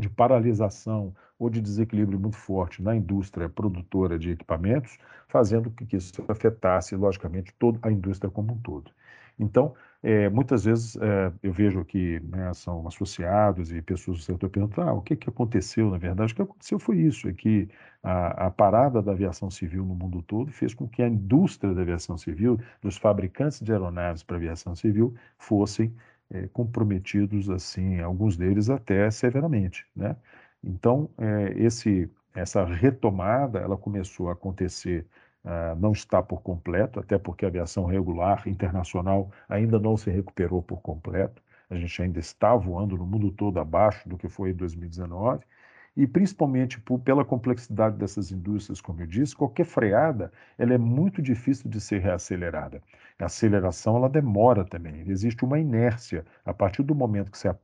de 0.00 0.08
paralisação 0.08 1.14
ou 1.38 1.50
de 1.50 1.60
desequilíbrio 1.60 2.18
muito 2.18 2.36
forte 2.36 2.82
na 2.82 2.96
indústria 2.96 3.48
produtora 3.48 4.18
de 4.18 4.30
equipamentos, 4.30 4.98
fazendo 5.28 5.70
com 5.70 5.86
que 5.86 5.96
isso 5.96 6.24
afetasse, 6.28 6.96
logicamente, 6.96 7.54
toda 7.58 7.78
a 7.82 7.92
indústria 7.92 8.30
como 8.30 8.54
um 8.54 8.58
todo. 8.58 8.90
Então, 9.38 9.74
é, 10.02 10.28
muitas 10.28 10.64
vezes 10.64 10.96
é, 10.96 11.32
eu 11.42 11.52
vejo 11.52 11.84
que 11.84 12.18
né, 12.20 12.52
são 12.54 12.86
associados 12.88 13.72
e 13.72 13.80
pessoas 13.80 14.18
do 14.18 14.22
setor 14.24 14.50
perguntam, 14.50 14.88
ah, 14.88 14.92
o 14.92 15.00
que, 15.00 15.14
que 15.14 15.28
aconteceu, 15.28 15.90
na 15.90 15.96
verdade? 15.98 16.32
O 16.32 16.36
que 16.36 16.42
aconteceu 16.42 16.78
foi 16.78 16.98
isso, 16.98 17.28
é 17.28 17.32
que 17.32 17.68
a, 18.02 18.46
a, 18.46 18.50
parada 18.50 19.00
da 19.00 19.12
aviação 19.12 19.48
civil 19.48 19.84
no 19.84 19.94
mundo 19.94 20.20
todo 20.22 20.50
fez 20.50 20.74
com 20.74 20.88
que 20.88 21.02
a 21.02 21.08
indústria 21.08 21.72
da 21.72 21.82
aviação 21.82 22.18
civil, 22.18 22.58
dos 22.80 22.96
fabricantes 22.96 23.60
de 23.60 23.70
aeronaves 23.70 24.24
para 24.24 24.36
aviação 24.36 24.74
civil, 24.74 25.14
fossem 25.38 25.94
é, 26.30 26.48
comprometidos, 26.48 27.48
assim, 27.48 28.00
alguns 28.00 28.36
deles 28.36 28.70
até 28.70 29.08
severamente, 29.10 29.86
né? 29.94 30.16
Então, 30.64 31.10
esse, 31.56 32.08
essa 32.34 32.64
retomada, 32.64 33.58
ela 33.58 33.76
começou 33.76 34.28
a 34.28 34.32
acontecer 34.32 35.04
Uh, 35.44 35.74
não 35.80 35.92
está 35.92 36.22
por 36.22 36.40
completo, 36.40 37.00
até 37.00 37.18
porque 37.18 37.44
a 37.44 37.48
aviação 37.48 37.84
regular 37.84 38.46
internacional 38.46 39.30
ainda 39.48 39.78
não 39.78 39.96
se 39.96 40.10
recuperou 40.10 40.62
por 40.62 40.80
completo. 40.80 41.42
A 41.68 41.76
gente 41.76 42.00
ainda 42.02 42.20
está 42.20 42.54
voando 42.54 42.96
no 42.96 43.06
mundo 43.06 43.30
todo 43.30 43.58
abaixo 43.58 44.08
do 44.08 44.16
que 44.16 44.28
foi 44.28 44.50
em 44.50 44.54
2019. 44.54 45.44
E 45.96 46.06
principalmente 46.06 46.80
por, 46.80 46.98
pela 47.00 47.24
complexidade 47.24 47.96
dessas 47.96 48.30
indústrias, 48.32 48.80
como 48.80 49.02
eu 49.02 49.06
disse, 49.06 49.36
qualquer 49.36 49.66
freada 49.66 50.32
ela 50.56 50.74
é 50.74 50.78
muito 50.78 51.20
difícil 51.20 51.68
de 51.70 51.80
ser 51.80 52.00
reacelerada. 52.00 52.82
A 53.18 53.26
aceleração 53.26 53.96
ela 53.96 54.08
demora 54.08 54.64
também. 54.64 55.02
Existe 55.08 55.44
uma 55.44 55.58
inércia. 55.58 56.24
A 56.44 56.54
partir 56.54 56.82
do 56.82 56.94
momento 56.94 57.30
que 57.30 57.38
você, 57.38 57.54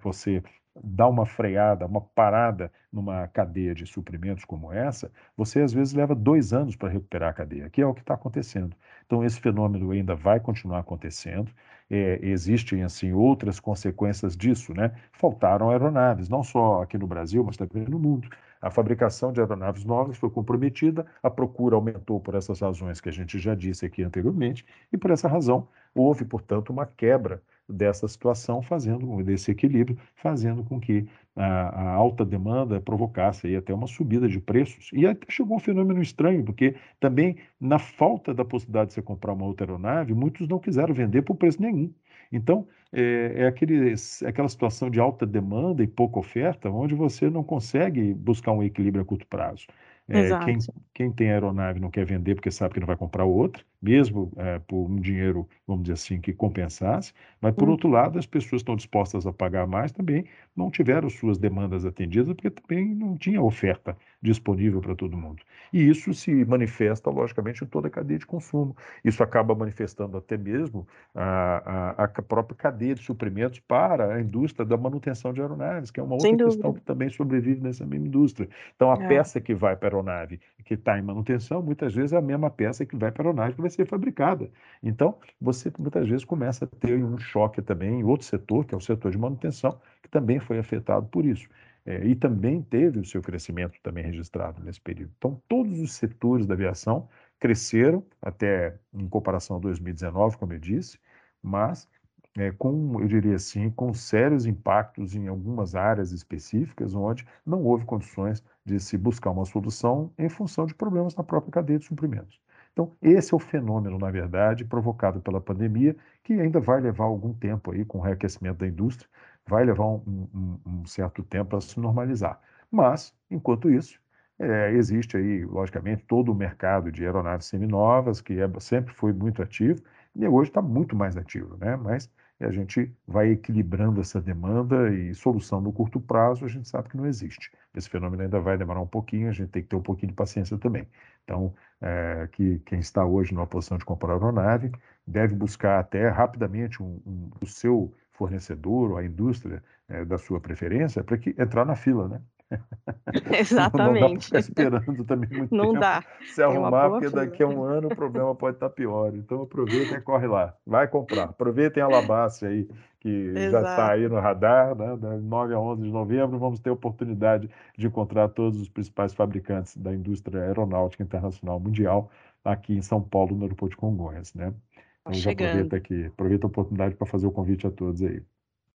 você 0.00 0.42
dá 0.82 1.08
uma 1.08 1.26
freada, 1.26 1.86
uma 1.86 2.00
parada 2.00 2.72
numa 2.92 3.26
cadeia 3.28 3.74
de 3.74 3.86
suprimentos 3.86 4.44
como 4.44 4.72
essa, 4.72 5.10
você 5.36 5.60
às 5.60 5.72
vezes 5.72 5.94
leva 5.94 6.14
dois 6.14 6.52
anos 6.52 6.76
para 6.76 6.88
recuperar 6.88 7.30
a 7.30 7.32
cadeia, 7.32 7.70
que 7.70 7.82
é 7.82 7.86
o 7.86 7.94
que 7.94 8.00
está 8.00 8.14
acontecendo. 8.14 8.76
Então, 9.06 9.24
esse 9.24 9.40
fenômeno 9.40 9.90
ainda 9.90 10.14
vai 10.14 10.40
continuar 10.40 10.80
acontecendo. 10.80 11.50
É, 11.90 12.18
existem, 12.22 12.82
assim, 12.82 13.12
outras 13.12 13.60
consequências 13.60 14.36
disso, 14.36 14.72
né? 14.74 14.92
Faltaram 15.12 15.70
aeronaves, 15.70 16.28
não 16.28 16.42
só 16.42 16.82
aqui 16.82 16.96
no 16.96 17.06
Brasil, 17.06 17.44
mas 17.44 17.56
também 17.56 17.84
no 17.84 17.98
mundo. 17.98 18.28
A 18.62 18.70
fabricação 18.70 19.32
de 19.32 19.40
aeronaves 19.40 19.84
novas 19.84 20.16
foi 20.16 20.30
comprometida, 20.30 21.04
a 21.20 21.28
procura 21.28 21.74
aumentou 21.74 22.20
por 22.20 22.36
essas 22.36 22.60
razões 22.60 23.00
que 23.00 23.08
a 23.08 23.12
gente 23.12 23.36
já 23.36 23.56
disse 23.56 23.84
aqui 23.84 24.04
anteriormente, 24.04 24.64
e 24.92 24.96
por 24.96 25.10
essa 25.10 25.26
razão 25.26 25.66
houve, 25.92 26.24
portanto, 26.24 26.70
uma 26.70 26.86
quebra 26.86 27.42
dessa 27.68 28.06
situação, 28.06 28.62
fazendo 28.62 29.22
desse 29.24 29.50
equilíbrio, 29.50 29.98
fazendo 30.14 30.62
com 30.62 30.78
que 30.78 31.08
a, 31.34 31.44
a, 31.44 31.90
alta 31.90 32.24
demanda 32.24 32.80
provocasse 32.80 33.46
aí 33.46 33.56
até 33.56 33.72
uma 33.72 33.86
subida 33.86 34.28
de 34.28 34.38
preços. 34.38 34.90
E 34.92 35.06
até 35.06 35.26
chegou 35.28 35.56
um 35.56 35.60
fenômeno 35.60 36.00
estranho, 36.02 36.44
porque 36.44 36.76
também, 37.00 37.36
na 37.60 37.78
falta 37.78 38.34
da 38.34 38.44
possibilidade 38.44 38.88
de 38.88 38.94
você 38.94 39.02
comprar 39.02 39.32
uma 39.32 39.46
outra 39.46 39.66
aeronave, 39.66 40.14
muitos 40.14 40.46
não 40.46 40.58
quiseram 40.58 40.94
vender 40.94 41.22
por 41.22 41.36
preço 41.36 41.60
nenhum. 41.60 41.92
Então, 42.32 42.66
é, 42.92 43.32
é, 43.36 43.46
aquele, 43.46 43.92
é 43.92 44.28
aquela 44.28 44.48
situação 44.48 44.88
de 44.90 44.98
alta 44.98 45.26
demanda 45.26 45.82
e 45.82 45.86
pouca 45.86 46.18
oferta, 46.18 46.70
onde 46.70 46.94
você 46.94 47.28
não 47.28 47.44
consegue 47.44 48.14
buscar 48.14 48.52
um 48.52 48.62
equilíbrio 48.62 49.02
a 49.02 49.04
curto 49.04 49.26
prazo. 49.26 49.66
É, 50.08 50.36
quem, 50.44 50.58
quem, 50.92 51.12
tem 51.12 51.30
aeronave 51.30 51.78
não 51.78 51.90
quer 51.90 52.04
vender 52.04 52.34
porque 52.34 52.50
sabe 52.50 52.74
que 52.74 52.80
não 52.80 52.86
vai 52.86 52.96
comprar 52.96 53.24
outra, 53.24 53.62
mesmo 53.82 54.30
é, 54.36 54.58
por 54.60 54.88
um 54.88 54.96
dinheiro, 54.96 55.48
vamos 55.66 55.82
dizer 55.82 55.94
assim, 55.94 56.20
que 56.20 56.32
compensasse, 56.32 57.12
mas, 57.40 57.54
por 57.54 57.68
hum. 57.68 57.72
outro 57.72 57.88
lado, 57.88 58.18
as 58.18 58.26
pessoas 58.26 58.60
estão 58.60 58.76
dispostas 58.76 59.26
a 59.26 59.32
pagar 59.32 59.66
mais 59.66 59.90
também 59.90 60.24
não 60.54 60.70
tiveram 60.70 61.08
suas 61.08 61.38
demandas 61.38 61.84
atendidas, 61.84 62.34
porque 62.34 62.50
também 62.50 62.94
não 62.94 63.16
tinha 63.16 63.40
oferta 63.40 63.96
disponível 64.20 64.80
para 64.80 64.94
todo 64.94 65.16
mundo. 65.16 65.42
E 65.72 65.88
isso 65.88 66.12
se 66.12 66.44
manifesta, 66.44 67.10
logicamente, 67.10 67.64
em 67.64 67.66
toda 67.66 67.88
a 67.88 67.90
cadeia 67.90 68.18
de 68.18 68.26
consumo. 68.26 68.76
Isso 69.02 69.22
acaba 69.22 69.54
manifestando 69.54 70.16
até 70.16 70.36
mesmo 70.36 70.86
a, 71.14 71.94
a, 71.96 72.04
a 72.04 72.22
própria 72.22 72.56
cadeia 72.56 72.94
de 72.94 73.02
suprimentos 73.02 73.58
para 73.60 74.14
a 74.14 74.20
indústria 74.20 74.66
da 74.66 74.76
manutenção 74.76 75.32
de 75.32 75.40
aeronaves, 75.40 75.90
que 75.90 75.98
é 75.98 76.02
uma 76.02 76.14
outra 76.14 76.36
questão 76.36 76.74
que 76.74 76.82
também 76.82 77.08
sobrevive 77.08 77.60
nessa 77.60 77.86
mesma 77.86 78.06
indústria. 78.06 78.48
Então, 78.76 78.92
a 78.92 79.02
é. 79.02 79.08
peça 79.08 79.40
que 79.40 79.54
vai 79.54 79.74
para 79.74 79.88
a 79.88 79.90
aeronave 79.92 80.40
que 80.64 80.74
está 80.74 80.98
em 80.98 81.02
manutenção, 81.02 81.62
muitas 81.62 81.94
vezes 81.94 82.12
é 82.12 82.18
a 82.18 82.22
mesma 82.22 82.50
peça 82.50 82.84
que 82.84 82.94
vai 82.94 83.10
para 83.10 83.22
a 83.22 83.26
aeronave 83.26 83.54
que 83.54 83.60
vai 83.60 83.70
ser 83.72 83.86
fabricada. 83.86 84.50
Então, 84.82 85.18
você 85.40 85.72
muitas 85.78 86.08
vezes 86.08 86.24
começa 86.24 86.64
a 86.64 86.68
ter 86.68 87.02
um 87.02 87.18
choque 87.18 87.62
também 87.62 88.00
em 88.00 88.04
outro 88.04 88.26
setor, 88.26 88.64
que 88.64 88.74
é 88.74 88.78
o 88.78 88.80
setor 88.80 89.10
de 89.10 89.18
manutenção, 89.18 89.80
que 90.02 90.08
também 90.08 90.38
foi 90.40 90.58
afetado 90.58 91.06
por 91.08 91.24
isso. 91.24 91.48
É, 91.84 92.04
e 92.06 92.14
também 92.14 92.62
teve 92.62 93.00
o 93.00 93.04
seu 93.04 93.20
crescimento 93.20 93.78
também 93.82 94.04
registrado 94.04 94.62
nesse 94.62 94.80
período. 94.80 95.12
Então, 95.18 95.42
todos 95.48 95.80
os 95.80 95.94
setores 95.94 96.46
da 96.46 96.54
aviação 96.54 97.08
cresceram 97.40 98.04
até 98.20 98.78
em 98.94 99.08
comparação 99.08 99.56
a 99.56 99.60
2019, 99.60 100.36
como 100.36 100.52
eu 100.52 100.58
disse, 100.60 100.98
mas 101.42 101.88
é, 102.36 102.50
com, 102.52 103.00
eu 103.00 103.08
diria 103.08 103.34
assim, 103.36 103.68
com 103.70 103.92
sérios 103.92 104.46
impactos 104.46 105.14
em 105.14 105.28
algumas 105.28 105.74
áreas 105.74 106.12
específicas, 106.12 106.94
onde 106.94 107.26
não 107.44 107.62
houve 107.64 107.84
condições 107.84 108.42
de 108.64 108.78
se 108.80 108.96
buscar 108.96 109.30
uma 109.30 109.44
solução 109.44 110.12
em 110.18 110.28
função 110.28 110.66
de 110.66 110.74
problemas 110.74 111.14
na 111.14 111.24
própria 111.24 111.52
cadeia 111.52 111.78
de 111.78 111.84
suprimentos. 111.84 112.40
Então, 112.72 112.96
esse 113.02 113.34
é 113.34 113.36
o 113.36 113.38
fenômeno, 113.38 113.98
na 113.98 114.10
verdade, 114.10 114.64
provocado 114.64 115.20
pela 115.20 115.40
pandemia, 115.40 115.96
que 116.22 116.32
ainda 116.34 116.60
vai 116.60 116.80
levar 116.80 117.04
algum 117.04 117.32
tempo 117.34 117.70
aí 117.72 117.84
com 117.84 117.98
o 117.98 118.00
reaquecimento 118.00 118.58
da 118.58 118.66
indústria, 118.66 119.08
vai 119.46 119.64
levar 119.64 119.86
um, 119.86 120.28
um, 120.34 120.60
um 120.66 120.86
certo 120.86 121.22
tempo 121.22 121.50
para 121.50 121.60
se 121.60 121.78
normalizar. 121.78 122.40
Mas, 122.70 123.14
enquanto 123.30 123.70
isso, 123.70 124.00
é, 124.38 124.72
existe 124.72 125.16
aí, 125.16 125.44
logicamente, 125.44 126.04
todo 126.06 126.32
o 126.32 126.34
mercado 126.34 126.90
de 126.90 127.04
aeronaves 127.04 127.46
seminovas, 127.46 128.20
que 128.20 128.40
é, 128.40 128.50
sempre 128.60 128.94
foi 128.94 129.12
muito 129.12 129.42
ativo, 129.42 129.82
e 130.14 130.26
hoje 130.28 130.50
está 130.50 130.62
muito 130.62 130.94
mais 130.96 131.16
ativo, 131.16 131.56
né? 131.56 131.76
Mas 131.76 132.10
a 132.40 132.50
gente 132.50 132.92
vai 133.06 133.30
equilibrando 133.30 134.00
essa 134.00 134.20
demanda 134.20 134.92
e 134.92 135.14
solução 135.14 135.60
no 135.60 135.72
curto 135.72 136.00
prazo 136.00 136.44
a 136.44 136.48
gente 136.48 136.68
sabe 136.68 136.88
que 136.88 136.96
não 136.96 137.06
existe. 137.06 137.50
Esse 137.74 137.88
fenômeno 137.88 138.22
ainda 138.22 138.40
vai 138.40 138.58
demorar 138.58 138.80
um 138.80 138.86
pouquinho, 138.86 139.28
a 139.28 139.32
gente 139.32 139.50
tem 139.50 139.62
que 139.62 139.68
ter 139.68 139.76
um 139.76 139.82
pouquinho 139.82 140.08
de 140.08 140.14
paciência 140.14 140.58
também. 140.58 140.88
Então, 141.24 141.54
é, 141.80 142.28
que 142.32 142.58
quem 142.60 142.80
está 142.80 143.04
hoje 143.04 143.32
numa 143.32 143.46
posição 143.46 143.78
de 143.78 143.84
comprar 143.84 144.12
aeronave 144.14 144.72
deve 145.06 145.34
buscar 145.34 145.78
até 145.80 146.08
rapidamente 146.08 146.82
um, 146.82 147.00
um, 147.06 147.30
o 147.40 147.46
seu 147.46 147.94
fornecedor 148.12 148.92
ou 148.92 148.96
a 148.96 149.04
indústria 149.04 149.62
é, 149.88 150.04
da 150.04 150.18
sua 150.18 150.40
preferência 150.40 151.02
para 151.02 151.18
que 151.18 151.30
entrar 151.38 151.64
na 151.64 151.76
fila, 151.76 152.08
né? 152.08 152.20
Exatamente. 153.38 154.00
Não 154.02 154.14
dá 154.14 154.20
ficar 154.20 154.38
esperando 154.38 155.04
também 155.04 155.30
muito 155.30 155.54
Não 155.54 155.68
tempo 155.68 155.80
dá. 155.80 156.04
se 156.26 156.42
arrumar, 156.42 156.90
porque 156.90 157.08
fila. 157.08 157.26
daqui 157.26 157.42
a 157.42 157.48
um 157.48 157.62
ano 157.62 157.88
o 157.88 157.94
problema 157.96 158.34
pode 158.34 158.56
estar 158.56 158.70
pior. 158.70 159.14
Então 159.14 159.42
aproveitem 159.42 159.98
e 159.98 160.00
corre 160.00 160.26
lá. 160.26 160.54
Vai 160.66 160.88
comprar. 160.88 161.24
Aproveitem 161.24 161.82
a 161.82 161.88
Labasse 161.88 162.46
aí, 162.46 162.68
que 163.00 163.08
Exato. 163.08 163.50
já 163.50 163.60
está 163.70 163.92
aí 163.92 164.08
no 164.08 164.18
radar, 164.20 164.76
né? 164.76 164.96
Da 164.96 165.16
9 165.18 165.54
a 165.54 165.60
11 165.60 165.82
de 165.82 165.90
novembro, 165.90 166.38
vamos 166.38 166.60
ter 166.60 166.70
a 166.70 166.74
oportunidade 166.74 167.50
de 167.76 167.86
encontrar 167.86 168.28
todos 168.28 168.60
os 168.60 168.68
principais 168.68 169.12
fabricantes 169.12 169.76
da 169.76 169.92
indústria 169.92 170.42
aeronáutica 170.42 171.02
internacional 171.02 171.58
mundial 171.60 172.10
aqui 172.44 172.74
em 172.74 172.82
São 172.82 173.00
Paulo, 173.02 173.36
no 173.36 173.42
aeroporto 173.42 173.74
de 173.74 173.76
Congonhas, 173.76 174.34
né? 174.34 174.52
Então 175.00 175.14
já 175.14 175.32
aproveita 175.32 175.76
aqui, 175.76 176.06
aproveita 176.06 176.46
a 176.46 176.48
oportunidade 176.48 176.94
para 176.94 177.06
fazer 177.06 177.26
o 177.26 177.32
convite 177.32 177.66
a 177.66 177.70
todos 177.70 178.02
aí. 178.02 178.22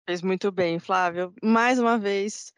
Fez 0.06 0.22
muito 0.22 0.52
bem, 0.52 0.80
Flávio. 0.80 1.34
Mais 1.44 1.80
uma 1.80 1.98
vez, 1.98 2.54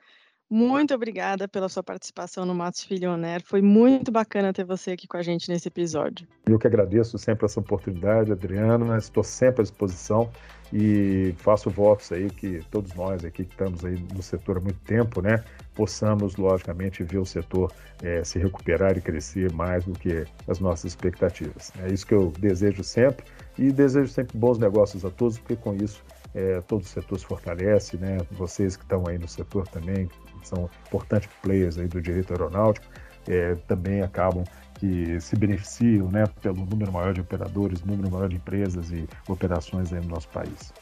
muito 0.49 0.93
obrigada 0.93 1.47
pela 1.47 1.69
sua 1.69 1.83
participação 1.83 2.45
no 2.45 2.55
Matos 2.55 2.83
Filho 2.83 3.11
Oner. 3.11 3.41
Foi 3.45 3.61
muito 3.61 4.11
bacana 4.11 4.51
ter 4.51 4.65
você 4.65 4.91
aqui 4.91 5.07
com 5.07 5.17
a 5.17 5.21
gente 5.21 5.49
nesse 5.49 5.67
episódio. 5.67 6.27
Eu 6.47 6.57
que 6.57 6.65
agradeço 6.65 7.17
sempre 7.17 7.45
essa 7.45 7.59
oportunidade, 7.59 8.31
Adriana. 8.31 8.97
Estou 8.97 9.23
sempre 9.23 9.61
à 9.61 9.63
disposição 9.63 10.31
e 10.71 11.33
faço 11.37 11.69
votos 11.69 12.11
aí 12.11 12.29
que 12.29 12.59
todos 12.69 12.93
nós 12.93 13.25
aqui 13.25 13.43
que 13.43 13.51
estamos 13.51 13.83
aí 13.83 13.95
no 14.13 14.21
setor 14.21 14.57
há 14.57 14.59
muito 14.59 14.79
tempo, 14.81 15.21
né, 15.21 15.43
possamos 15.73 16.35
logicamente 16.35 17.03
ver 17.03 17.17
o 17.17 17.25
setor 17.25 17.71
é, 18.03 18.23
se 18.23 18.37
recuperar 18.37 18.97
e 18.97 19.01
crescer 19.01 19.51
mais 19.51 19.85
do 19.85 19.93
que 19.93 20.25
as 20.47 20.59
nossas 20.59 20.91
expectativas. 20.91 21.71
É 21.83 21.91
isso 21.91 22.05
que 22.05 22.13
eu 22.13 22.31
desejo 22.39 22.83
sempre 22.83 23.25
e 23.57 23.71
desejo 23.71 24.09
sempre 24.09 24.37
bons 24.37 24.57
negócios 24.57 25.03
a 25.03 25.09
todos, 25.09 25.39
porque 25.39 25.55
com 25.55 25.75
isso 25.75 26.03
é, 26.35 26.61
todo 26.61 26.81
o 26.81 26.85
setor 26.85 27.19
se 27.19 27.25
fortalece, 27.25 27.97
né? 27.97 28.17
Vocês 28.31 28.77
que 28.77 28.83
estão 28.83 29.03
aí 29.07 29.17
no 29.17 29.27
setor 29.27 29.67
também, 29.67 30.07
são 30.47 30.69
importantes 30.87 31.29
players 31.41 31.77
aí 31.77 31.87
do 31.87 32.01
direito 32.01 32.31
aeronáutico, 32.31 32.85
é, 33.27 33.55
também 33.67 34.01
acabam 34.01 34.43
que 34.75 35.19
se 35.19 35.35
beneficiam, 35.35 36.09
né, 36.09 36.25
pelo 36.41 36.65
número 36.65 36.91
maior 36.91 37.13
de 37.13 37.21
operadores, 37.21 37.83
número 37.83 38.09
maior 38.09 38.29
de 38.29 38.37
empresas 38.37 38.91
e 38.91 39.07
operações 39.27 39.91
aí 39.91 39.99
no 39.99 40.07
nosso 40.07 40.29
país. 40.29 40.73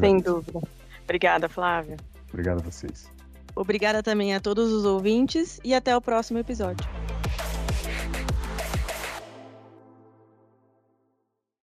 Sem 0.00 0.18
dúvida. 0.18 0.60
Obrigada, 1.04 1.48
Flávia. 1.48 1.96
Obrigado 2.28 2.58
a 2.58 2.62
vocês. 2.62 3.10
Obrigada 3.54 4.02
também 4.02 4.34
a 4.34 4.40
todos 4.40 4.70
os 4.72 4.84
ouvintes 4.84 5.60
e 5.64 5.74
até 5.74 5.96
o 5.96 6.00
próximo 6.00 6.38
episódio. 6.38 6.86